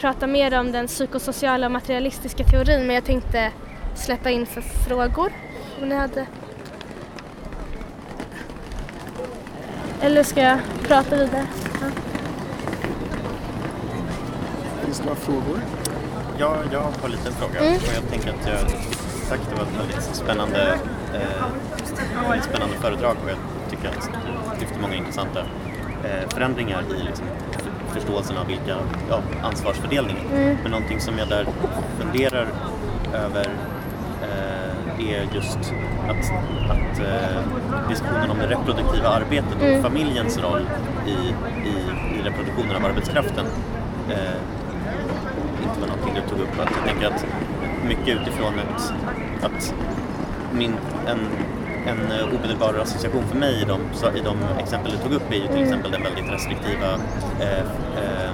prata 0.00 0.26
mer 0.26 0.60
om 0.60 0.72
den 0.72 0.86
psykosociala 0.86 1.66
och 1.66 1.72
materialistiska 1.72 2.44
teorin 2.44 2.86
men 2.86 2.94
jag 2.94 3.04
tänkte 3.04 3.52
släppa 3.94 4.30
in 4.30 4.46
för 4.46 4.60
frågor 4.60 5.32
om 5.82 5.88
ni 5.88 5.94
hade. 5.94 6.26
Eller 10.00 10.22
ska 10.22 10.42
jag 10.42 10.58
prata 10.82 11.16
vidare? 11.16 11.46
Ja. 11.80 12.05
Finns 14.86 14.98
det 14.98 15.04
några 15.04 15.16
frågor? 15.16 15.60
Ja, 16.38 16.56
jag 16.72 16.80
har 16.80 17.04
en 17.04 17.10
liten 17.10 17.32
fråga 17.32 17.60
mm. 17.60 17.76
och 17.76 17.94
jag 17.94 18.10
tänker 18.10 18.30
att 18.30 18.46
jag 18.46 18.70
sagt 19.28 19.50
det 19.50 19.56
var 19.56 19.62
ett 19.62 19.78
väldigt 19.78 20.02
spännande, 20.02 20.78
eh, 21.14 22.28
väldigt 22.28 22.44
spännande 22.44 22.76
föredrag 22.76 23.16
och 23.24 23.30
jag 23.30 23.38
tycker 23.70 23.88
att 23.88 24.10
det 24.54 24.60
lyfter 24.60 24.80
många 24.80 24.94
intressanta 24.94 25.40
eh, 26.04 26.28
förändringar 26.28 26.82
i 26.98 27.02
liksom, 27.02 27.26
förståelsen 27.92 28.36
av 28.36 28.46
vilka 28.46 28.76
ja, 29.10 29.22
ansvarsfördelningen. 29.42 30.26
Mm. 30.32 30.56
Men 30.62 30.70
någonting 30.70 31.00
som 31.00 31.18
jag 31.18 31.28
där 31.28 31.46
funderar 31.98 32.48
över 33.14 33.48
eh, 34.22 35.10
är 35.10 35.34
just 35.34 35.58
att, 36.08 36.30
att 36.70 36.98
eh, 37.00 37.88
diskussionen 37.88 38.30
om 38.30 38.38
det 38.38 38.46
reproduktiva 38.46 39.08
arbetet 39.08 39.54
och 39.56 39.62
mm. 39.62 39.82
familjens 39.82 40.38
roll 40.38 40.66
i, 41.06 41.10
i, 41.68 41.74
i 42.18 42.22
reproduktionen 42.22 42.76
av 42.76 42.84
arbetskraften 42.84 43.46
eh, 44.10 44.55
var 45.86 45.96
någonting 45.96 46.14
du 46.14 46.30
tog 46.30 46.40
upp. 46.40 46.60
Att 46.60 46.70
jag 46.76 46.84
tänker 46.88 47.06
att 47.06 47.26
mycket 47.88 48.20
utifrån 48.20 48.54
ett, 48.58 48.92
att 49.42 49.74
min, 50.52 50.72
en, 51.06 51.18
en 51.86 51.98
omedelbar 52.36 52.74
association 52.82 53.24
för 53.28 53.36
mig 53.36 53.62
i 53.62 53.64
de, 53.64 53.80
i 54.18 54.20
de 54.20 54.36
exempel 54.58 54.92
du 54.92 54.98
tog 54.98 55.12
upp 55.12 55.30
är 55.30 55.36
ju 55.36 55.46
till 55.46 55.50
mm. 55.50 55.62
exempel 55.62 55.90
den 55.90 56.02
väldigt 56.02 56.32
restriktiva 56.32 56.94
eh, 57.40 57.64
eh, 57.96 58.32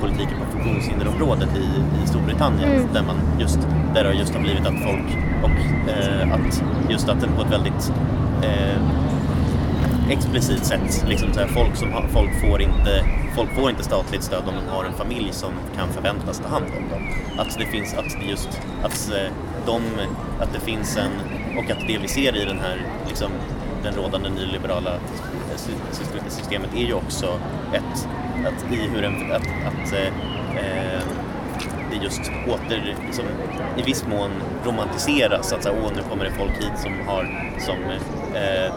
politiken 0.00 0.36
på 0.38 0.52
funktionshinderområdet 0.52 1.56
i, 1.56 2.02
i 2.02 2.06
Storbritannien 2.06 2.72
mm. 2.72 2.88
där, 2.92 3.02
man 3.02 3.16
just, 3.40 3.58
där 3.94 4.04
det 4.04 4.12
just 4.12 4.34
har 4.34 4.40
blivit 4.40 4.66
att 4.66 4.82
folk 4.82 5.18
och 5.42 5.90
eh, 5.90 6.32
att 6.34 6.62
just 6.90 7.08
att 7.08 7.20
den 7.20 7.32
på 7.36 7.42
ett 7.42 7.52
väldigt 7.52 7.92
eh, 8.42 8.80
explicit 10.10 10.64
sätt, 10.64 11.04
liksom 11.08 11.32
så 11.32 11.40
här, 11.40 11.46
folk, 11.46 11.76
som 11.76 11.92
har, 11.92 12.02
folk, 12.08 12.40
får 12.40 12.62
inte, 12.62 13.04
folk 13.34 13.50
får 13.54 13.70
inte 13.70 13.84
statligt 13.84 14.22
stöd 14.22 14.42
om 14.46 14.54
de 14.54 14.72
har 14.72 14.84
en 14.84 14.92
familj 14.92 15.32
som 15.32 15.52
kan 15.76 15.88
förväntas 15.88 16.38
ta 16.38 16.48
hand 16.48 16.66
om 16.66 16.88
dem. 16.88 17.08
Att 17.38 17.58
det 17.58 17.66
finns, 17.66 17.94
att 17.94 18.20
det 18.20 18.26
just, 18.30 18.60
att 18.82 19.10
eh, 19.12 19.32
de, 19.66 19.82
att 20.40 20.52
det 20.52 20.60
finns 20.60 20.96
en, 20.96 21.10
och 21.58 21.70
att 21.70 21.80
det 21.86 21.98
vi 21.98 22.08
ser 22.08 22.36
i 22.36 22.44
den 22.44 22.58
här, 22.58 22.82
liksom, 23.08 23.30
den 23.82 23.94
rådande 23.94 24.28
nyliberala 24.28 24.98
systemet 26.28 26.70
är 26.74 26.86
ju 26.86 26.94
också 26.94 27.40
ett 27.72 28.08
att 28.46 28.72
i 28.72 28.76
hur 28.76 29.04
en, 29.04 29.32
att, 29.32 29.42
att 29.42 29.92
eh, 29.92 30.06
eh 30.56 31.02
det 31.90 31.96
just 32.04 32.20
åter, 32.46 32.96
liksom, 33.06 33.24
i 33.76 33.82
viss 33.82 34.06
mån 34.06 34.30
romantiseras. 34.64 35.52
Att 35.52 35.62
så 35.62 35.70
åh, 35.70 35.92
nu 35.96 36.02
kommer 36.10 36.24
det 36.24 36.30
folk 36.30 36.52
hit 36.52 36.78
som 36.78 36.92
har, 37.06 37.52
som, 37.58 37.76
eh, 38.34 38.72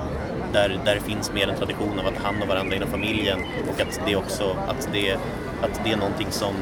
där, 0.54 0.80
där 0.86 0.96
det 0.96 1.02
finns 1.02 1.34
mer 1.34 1.48
en 1.48 1.58
tradition 1.58 2.00
av 2.00 2.08
att 2.08 2.16
ta 2.16 2.24
hand 2.24 2.42
om 2.42 2.48
varandra 2.48 2.76
inom 2.76 2.90
familjen 2.90 3.40
och 3.74 3.82
att 3.82 4.02
det 4.06 4.16
också, 4.16 4.56
att 4.68 4.90
det, 4.94 5.14
att 5.62 5.82
det 5.84 5.92
är 5.92 5.98
någonting 5.98 6.28
som 6.32 6.54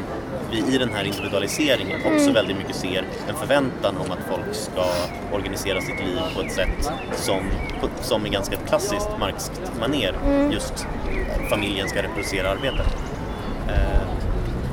vi 0.52 0.76
i 0.76 0.78
den 0.78 0.90
här 0.94 1.04
individualiseringen 1.04 1.98
också 1.98 2.22
mm. 2.22 2.34
väldigt 2.34 2.58
mycket 2.58 2.76
ser 2.76 3.04
en 3.30 3.36
förväntan 3.36 3.98
om 3.98 4.12
att 4.12 4.20
folk 4.30 4.56
ska 4.56 4.86
organisera 5.34 5.82
sitt 5.82 6.00
liv 6.00 6.20
på 6.36 6.42
ett 6.42 6.52
sätt 6.52 6.92
som, 7.16 7.40
som 8.02 8.26
i 8.26 8.30
ganska 8.30 8.56
klassiskt 8.56 9.10
marxiskt 9.20 9.72
maner 9.80 10.16
mm. 10.26 10.52
just 10.52 10.88
familjen 11.50 11.90
ska 11.90 12.04
reproducera 12.04 12.50
arbetet. 12.50 12.88
Eh, 13.68 14.02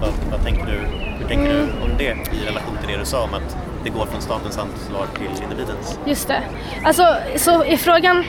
vad, 0.01 0.11
vad, 0.31 0.43
tänker 0.45 0.67
du, 0.67 0.79
hur 1.19 1.29
tänker 1.29 1.51
mm. 1.51 1.67
du 1.67 1.85
om 1.85 1.99
det 1.99 2.05
i 2.05 2.47
relation 2.47 2.77
till 2.81 2.89
det 2.89 2.99
du 2.99 3.05
sa 3.05 3.25
om 3.25 3.35
att 3.35 3.57
det 3.85 3.91
går 3.91 4.07
från 4.07 4.23
statens 4.23 4.59
ansvar 4.59 5.07
till 5.19 5.43
individens? 5.43 5.99
Just 6.07 6.29
det. 6.29 6.43
Alltså, 6.85 7.17
så 7.37 7.65
är 7.65 7.77
frågan 7.77 8.25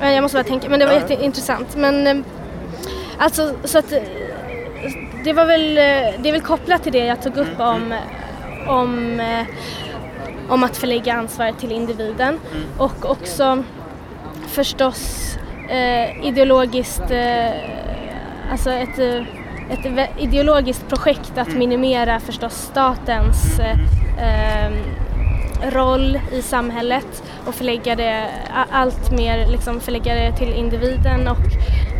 jag 0.00 0.22
måste 0.22 0.36
bara 0.38 0.44
tänka, 0.44 0.68
men 0.68 0.80
det 0.80 0.86
var 0.86 0.92
Ja. 0.92 0.98
jätteintressant. 1.00 1.76
Men 1.76 2.06
eh, 2.06 2.16
alltså 3.18 3.52
så 3.64 3.78
att 3.78 3.92
eh, 3.92 3.98
det 5.24 5.32
var 5.32 5.44
väl, 5.46 5.78
eh, 5.78 6.20
det 6.22 6.28
är 6.28 6.32
väl 6.32 6.40
kopplat 6.40 6.82
till 6.82 6.92
det 6.92 7.04
jag 7.06 7.22
tog 7.22 7.36
upp 7.36 7.60
om, 7.60 7.94
om, 8.68 9.20
eh, 9.20 9.46
om 10.48 10.64
att 10.64 10.76
förlägga 10.76 11.14
ansvaret 11.14 11.58
till 11.58 11.72
individen. 11.72 12.40
Och 12.78 13.10
också 13.10 13.62
förstås 14.46 15.32
eh, 15.70 16.26
ideologiskt, 16.26 17.10
eh, 17.10 17.50
alltså 18.52 18.70
ett, 18.70 18.98
eh, 18.98 19.22
ett 19.70 20.10
ideologiskt 20.18 20.88
projekt 20.88 21.38
att 21.38 21.48
minimera 21.54 22.20
förstås 22.20 22.54
statens 22.54 23.58
eh, 23.58 23.78
eh, 24.66 24.72
roll 25.70 26.20
i 26.32 26.42
samhället 26.42 27.22
och 27.46 27.54
förlägga 27.54 27.96
det 27.96 28.30
allt 28.70 29.10
mer, 29.10 29.46
liksom 29.46 29.80
förlägga 29.80 30.14
det 30.14 30.32
till 30.32 30.52
individen 30.52 31.28
och 31.28 31.38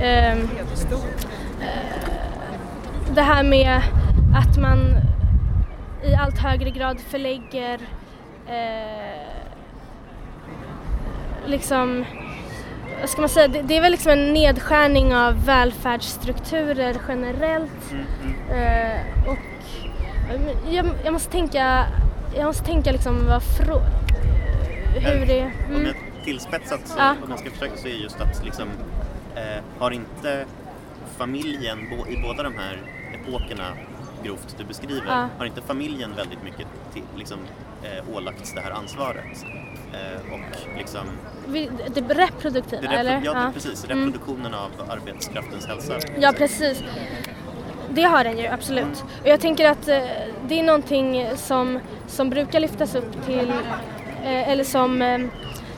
ehm, 0.02 0.48
eh, 0.90 1.86
det 3.14 3.22
här 3.22 3.42
med 3.42 3.80
att 4.34 4.58
man 4.58 4.94
i 6.04 6.14
allt 6.14 6.38
högre 6.38 6.70
grad 6.70 7.00
förlägger 7.00 7.78
eh, 8.48 9.26
liksom 11.46 12.04
vad 13.00 13.08
ska 13.10 13.20
man 13.20 13.28
säga, 13.28 13.48
det, 13.48 13.62
det 13.62 13.76
är 13.76 13.80
väl 13.80 13.92
liksom 13.92 14.12
en 14.12 14.32
nedskärning 14.32 15.16
av 15.16 15.44
välfärdsstrukturer 15.44 16.96
generellt. 17.08 17.94
Eh, 18.50 19.28
och 19.28 19.38
eh, 20.34 20.74
jag, 20.74 20.86
jag 21.04 21.12
måste 21.12 21.32
tänka, 21.32 21.86
jag 22.36 22.46
måste 22.46 22.64
tänka 22.64 22.92
liksom 22.92 23.26
vad 23.26 23.42
frå, 23.42 23.80
hur 25.00 25.26
det... 25.26 25.42
Om 25.68 25.74
Mm, 25.74 25.86
jag 25.86 26.24
tillspetsat 26.24 26.80
så, 26.88 26.94
Ja. 26.98 27.10
om 27.24 27.30
jag 27.30 27.38
ska 27.38 27.50
försöka 27.50 27.76
så 27.76 27.88
är 27.88 27.92
just 27.92 28.20
att 28.20 28.44
liksom, 28.44 28.68
eh, 29.36 29.62
har 29.78 29.90
inte 29.90 30.46
familjen 31.18 31.78
i 32.08 32.22
båda 32.22 32.42
de 32.42 32.54
här 32.58 32.78
epokerna 33.14 33.64
grovt 34.24 34.54
du 34.58 34.64
beskriver, 34.64 35.06
Ja. 35.08 35.28
har 35.38 35.46
inte 35.46 35.60
familjen 35.62 36.14
väldigt 36.16 36.42
mycket 36.44 36.66
till, 36.92 37.02
liksom, 37.16 37.38
eh, 37.82 38.16
ålagts 38.16 38.52
det 38.54 38.60
här 38.60 38.70
ansvaret? 38.70 39.24
Eh, 39.92 40.32
och 40.32 40.76
liksom, 40.78 41.00
det 41.94 42.00
reproduktiva 42.14 42.82
det 42.82 42.88
repro- 42.88 42.98
eller? 42.98 43.12
ja, 43.12 43.18
det, 43.34 43.40
Ja. 43.40 43.50
precis, 43.54 43.84
Mm. 43.84 43.98
reproduktionen 43.98 44.54
av 44.54 44.70
arbetskraftens 44.88 45.66
hälsa. 45.66 45.94
Ja, 46.20 46.32
precis. 46.38 46.82
Det 47.90 48.02
har 48.02 48.24
den 48.24 48.38
ju, 48.38 48.46
absolut. 48.46 49.04
Och 49.22 49.28
jag 49.28 49.40
tänker 49.40 49.70
att 49.70 49.88
eh, 49.88 49.98
det 50.48 50.58
är 50.60 50.62
någonting 50.62 51.26
som, 51.36 51.78
som 52.06 52.30
brukar 52.30 52.60
lyftas 52.60 52.94
upp 52.94 53.26
till, 53.26 53.52
Eh, 54.26 54.48
eller 54.48 54.64
som, 54.64 55.02
eh, 55.02 55.18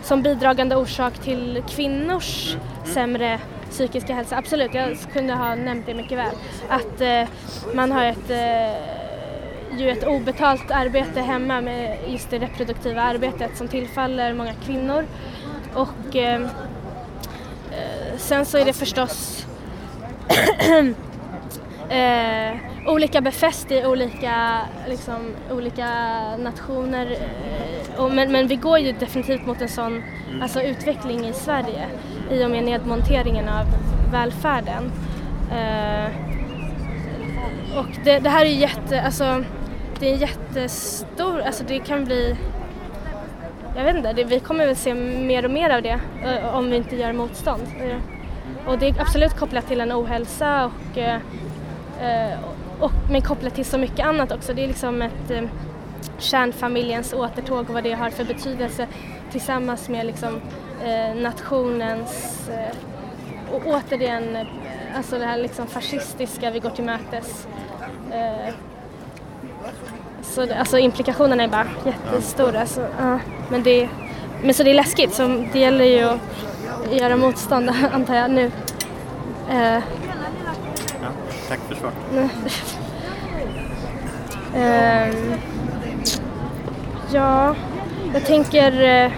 som 0.03 0.23
bidragande 0.23 0.77
orsak 0.77 1.19
till 1.19 1.63
kvinnors 1.69 2.57
sämre 2.85 3.41
psykiska 3.71 4.15
hälsa. 4.15 4.37
Absolut, 4.37 4.75
jag 4.75 4.99
kunde 5.13 5.35
ha 5.35 5.55
nämnt 5.55 5.87
det 5.87 5.95
mycket 5.95 6.19
väl. 6.19 6.35
Att 6.69 7.01
eh, 7.01 7.29
man 7.75 7.93
har 7.93 8.05
ett, 8.05 8.31
eh, 8.31 9.79
ju 9.79 9.91
ett 9.91 10.07
obetalt 10.07 10.71
arbete 10.71 11.21
hemma 11.21 11.61
med 11.61 11.99
just 12.09 12.31
det 12.31 12.39
reproduktiva 12.39 13.03
arbetet 13.03 13.57
som 13.57 13.69
tillfaller 13.69 14.33
många 14.35 14.55
kvinnor. 14.55 15.07
Och 15.75 16.17
eh, 16.17 16.43
eh 16.43 16.49
sen 18.17 18.47
så 18.47 18.59
är 18.59 18.65
det 18.65 18.73
förstås 18.73 19.47
eh, 21.89 22.57
olika 22.87 23.21
befäst 23.21 23.71
i 23.71 23.87
olika, 23.87 24.61
liksom, 24.89 25.35
olika 25.51 25.87
nationer. 26.37 27.19
Och, 27.99 28.11
men, 28.11 28.33
men 28.33 28.47
vi 28.47 28.57
går 28.57 28.79
ju 28.79 28.93
definitivt 28.93 29.47
mot 29.47 29.63
en 29.63 29.69
sån 29.69 30.03
alltså, 30.43 30.63
utveckling 30.63 31.27
i 31.27 31.33
Sverige 31.33 31.87
i 32.31 32.45
och 32.45 32.51
med 32.51 32.65
nedmonteringen 32.65 33.49
av 33.49 33.67
välfärden. 34.13 34.93
Eh, 35.53 36.07
och 37.79 37.87
det, 38.05 38.19
det 38.19 38.31
här 38.31 38.45
är 38.45 38.51
ju 38.51 38.57
jätte, 38.57 39.03
alltså, 39.03 39.45
det 40.01 40.09
är 40.09 40.13
en 40.13 40.19
jättestor, 40.19 41.41
alltså 41.41 41.65
det 41.65 41.79
kan 41.79 42.05
bli 42.05 42.37
jag 43.77 43.85
vet 43.85 43.97
inte, 43.97 44.13
det, 44.13 44.25
vi 44.25 44.41
kommer 44.41 44.67
väl 44.67 44.77
se 44.77 44.95
mer 44.95 45.45
och 45.45 45.51
mer 45.51 45.71
av 45.71 45.83
det 45.83 46.01
eh, 46.23 46.57
om 46.57 46.71
vi 46.71 46.77
inte 46.77 46.97
gör 46.97 47.13
motstånd. 47.13 47.63
Eh, 47.81 47.97
och 48.67 48.79
det 48.79 48.89
är 48.89 49.01
absolut 49.01 49.37
kopplat 49.37 49.69
till 49.69 49.81
en 49.81 49.93
ohälsa 49.93 50.65
och, 50.65 50.99
eh, 50.99 51.21
eh, 52.01 52.39
och 52.81 52.93
men 53.11 53.23
kopplat 53.23 53.55
till 53.55 53.65
så 53.65 53.79
mycket 53.79 54.07
annat 54.07 54.33
också. 54.33 54.55
Det 54.55 54.65
är 54.65 54.69
liksom 54.69 55.03
ett 55.03 55.51
kärnfamiljens 56.19 57.13
återtåg 57.13 57.69
och 57.69 57.75
vad 57.75 57.85
det 57.85 57.93
har 57.93 58.11
för 58.11 58.25
betydelse 58.25 58.87
tillsammans 59.31 59.89
med 59.89 60.07
liksom, 60.07 60.41
eh, 60.85 61.15
nationens 61.23 62.49
eh, 62.49 62.77
och 63.55 63.63
återigen 63.67 64.37
eh, 64.37 64.47
alltså 64.97 65.19
det 65.19 65.25
här 65.25 65.39
liksom 65.39 65.67
fascistiska 65.67 66.51
vi 66.51 66.59
går 66.59 66.71
till 66.71 66.85
mötes. 66.85 67.47
Eh, 68.13 68.55
så 70.23 70.55
alltså 70.55 70.79
implikationerna 70.79 71.43
är 71.43 71.49
bara 71.49 71.67
jättestora. 71.87 72.67
Så, 72.67 72.81
ja. 72.99 73.19
men, 73.51 73.63
det, 73.63 73.89
men 74.43 74.55
så 74.55 74.63
det 74.63 74.71
är 74.71 74.75
läskigt 74.75 75.15
så 75.15 75.45
det 75.53 75.59
gäller 75.59 75.85
ju 75.85 76.05
att 76.05 77.01
göra 77.01 77.17
motstånd 77.17 77.71
antar 77.93 78.15
jag 78.15 78.31
nu. 78.31 78.51
Eh, 79.51 79.83
Ja, 81.03 81.09
tack 81.49 81.61
för 81.69 81.75
svar. 81.75 81.93
Ehm, 84.57 85.35
ja, 87.13 87.55
jag 88.15 88.25
tänker... 88.27 88.83
Eh, 88.83 89.13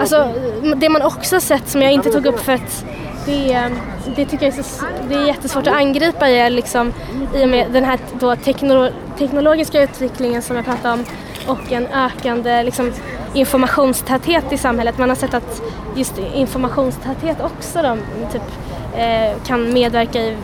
alltså, 0.00 0.32
det 0.76 0.88
man 0.88 1.02
också 1.02 1.40
sett 1.40 1.68
som 1.68 1.82
jag 1.82 1.92
inte 1.92 2.10
tog 2.10 2.26
upp 2.26 2.40
för 2.40 2.52
att 2.52 2.84
det, 3.26 3.52
eh, 3.52 3.70
det 4.16 4.26
tycker 4.26 4.46
jag 4.46 4.58
är, 4.58 4.62
så, 4.62 4.84
det 5.08 5.14
är 5.14 5.26
jättesvårt 5.26 5.66
att 5.66 5.74
angripa 5.74 6.28
är 6.28 6.50
liksom, 6.50 6.92
i 7.34 7.44
och 7.44 7.48
med 7.48 7.72
den 7.72 7.84
här 7.84 7.98
då 8.20 8.36
teknolo, 8.36 8.90
teknologiska 9.18 9.82
utvecklingen 9.82 10.42
som 10.42 10.56
jag 10.56 10.64
pratade 10.64 10.94
om 10.94 11.04
och 11.46 11.72
en 11.72 11.86
ökande 11.86 12.62
liksom, 12.62 12.92
informationstäthet 13.34 14.52
i 14.52 14.58
samhället. 14.58 14.98
Man 14.98 15.08
har 15.08 15.16
sett 15.16 15.34
att 15.34 15.62
just 15.96 16.18
informationstäthet 16.18 17.40
också 17.40 17.82
då, 17.82 17.96
typ, 18.32 18.42
eh, 18.96 19.46
kan 19.46 19.72
medverka 19.72 20.22
i, 20.22 20.36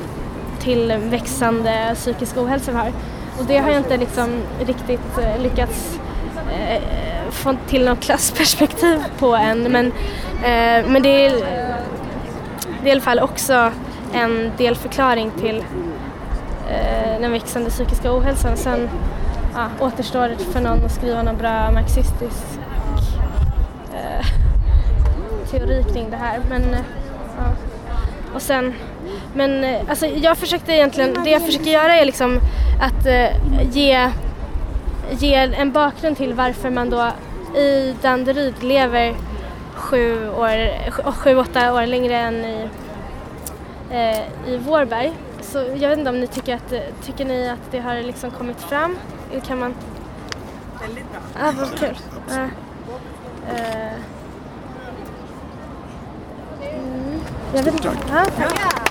till 0.61 0.95
växande 1.11 1.93
psykisk 1.95 2.37
ohälsa 2.37 2.71
vi 2.71 2.77
har. 2.77 2.93
Och 3.39 3.45
det 3.47 3.59
har 3.59 3.69
jag 3.69 3.79
inte 3.79 3.97
liksom 3.97 4.43
riktigt 4.67 5.19
eh, 5.19 5.43
lyckats 5.43 6.00
Eh, 6.53 6.83
få 7.31 7.57
till 7.69 7.85
något 7.85 8.01
klassperspektiv 8.01 9.05
på 9.19 9.35
en 9.37 9.63
Men, 9.63 9.87
eh, 10.43 10.87
men 10.89 11.03
det, 11.03 11.27
är, 11.27 11.31
det 12.83 12.87
är 12.87 12.89
i 12.89 12.91
alla 12.91 13.01
fall 13.01 13.19
också 13.19 13.73
en 14.15 14.53
delförklaring 14.59 15.31
till 15.41 15.65
eh, 16.71 17.21
den 17.21 17.33
växande 17.33 17.71
psykiska 17.71 18.17
ohälsan. 18.17 18.57
Sen 18.57 18.89
ja, 19.55 19.87
återstår 19.87 20.29
det 20.29 20.45
för 20.45 20.61
någon 20.61 20.85
att 20.85 20.93
skriva 20.93 21.23
någon 21.23 21.37
bra 21.37 21.71
marxistisk 21.71 22.45
eh, 23.95 24.27
teori 25.51 25.85
kring 25.93 26.11
det 26.11 26.17
här. 26.17 26.41
Men, 26.49 26.75
eh, 26.75 26.81
ja. 27.39 27.45
Och 28.35 28.43
sen, 28.43 28.75
men 29.35 29.65
eh, 29.65 29.81
alltså 29.89 30.07
jag 30.07 30.37
försökte 30.37 30.73
egentligen, 30.73 31.25
det 31.25 31.31
jag 31.31 31.43
försöker 31.43 31.71
göra 31.71 31.97
är 31.97 32.05
liksom 32.05 32.41
att 32.81 33.07
eh, 33.07 33.29
ge, 33.73 34.11
ge 35.11 35.35
en 35.35 35.73
bakgrund 35.73 36.17
till 36.17 36.35
varför 36.35 36.71
man 36.71 36.91
då 36.91 37.11
i 37.59 37.95
Danderyd 38.03 38.63
lever 38.63 39.15
sju, 39.75 40.29
år, 40.31 41.11
sju- 41.13 41.37
åtta 41.37 41.75
år 41.75 41.87
längre 41.87 42.17
än 42.17 42.35
i, 42.45 42.69
eh, 43.91 44.51
i 44.53 44.57
Vårberg. 44.57 45.13
Så 45.41 45.59
jag 45.59 45.89
vet 45.89 45.99
inte 45.99 46.11
om 46.11 46.21
ni 46.21 46.27
tycker 46.27 46.55
att, 46.55 46.75
tycker 47.05 47.25
ni 47.25 47.49
att 47.49 47.71
det 47.71 47.81
har 47.81 47.95
liksom 47.95 48.31
kommit 48.31 48.61
fram? 48.61 48.97
Eller 49.31 49.41
kan 49.41 49.59
man... 49.59 49.75
Väldigt 50.81 51.05
bra. 51.13 51.21
Ah, 51.43 51.53
vad 51.59 51.79
kul. 51.79 51.99
Ja. 52.29 52.35
Eh. 53.55 53.93
Mm. 56.63 57.21
Jag 57.55 57.63
vet 57.63 57.75
inte. 57.75 57.89
Tack. 57.89 57.99
Ja, 58.11 58.25
tack. 58.37 58.90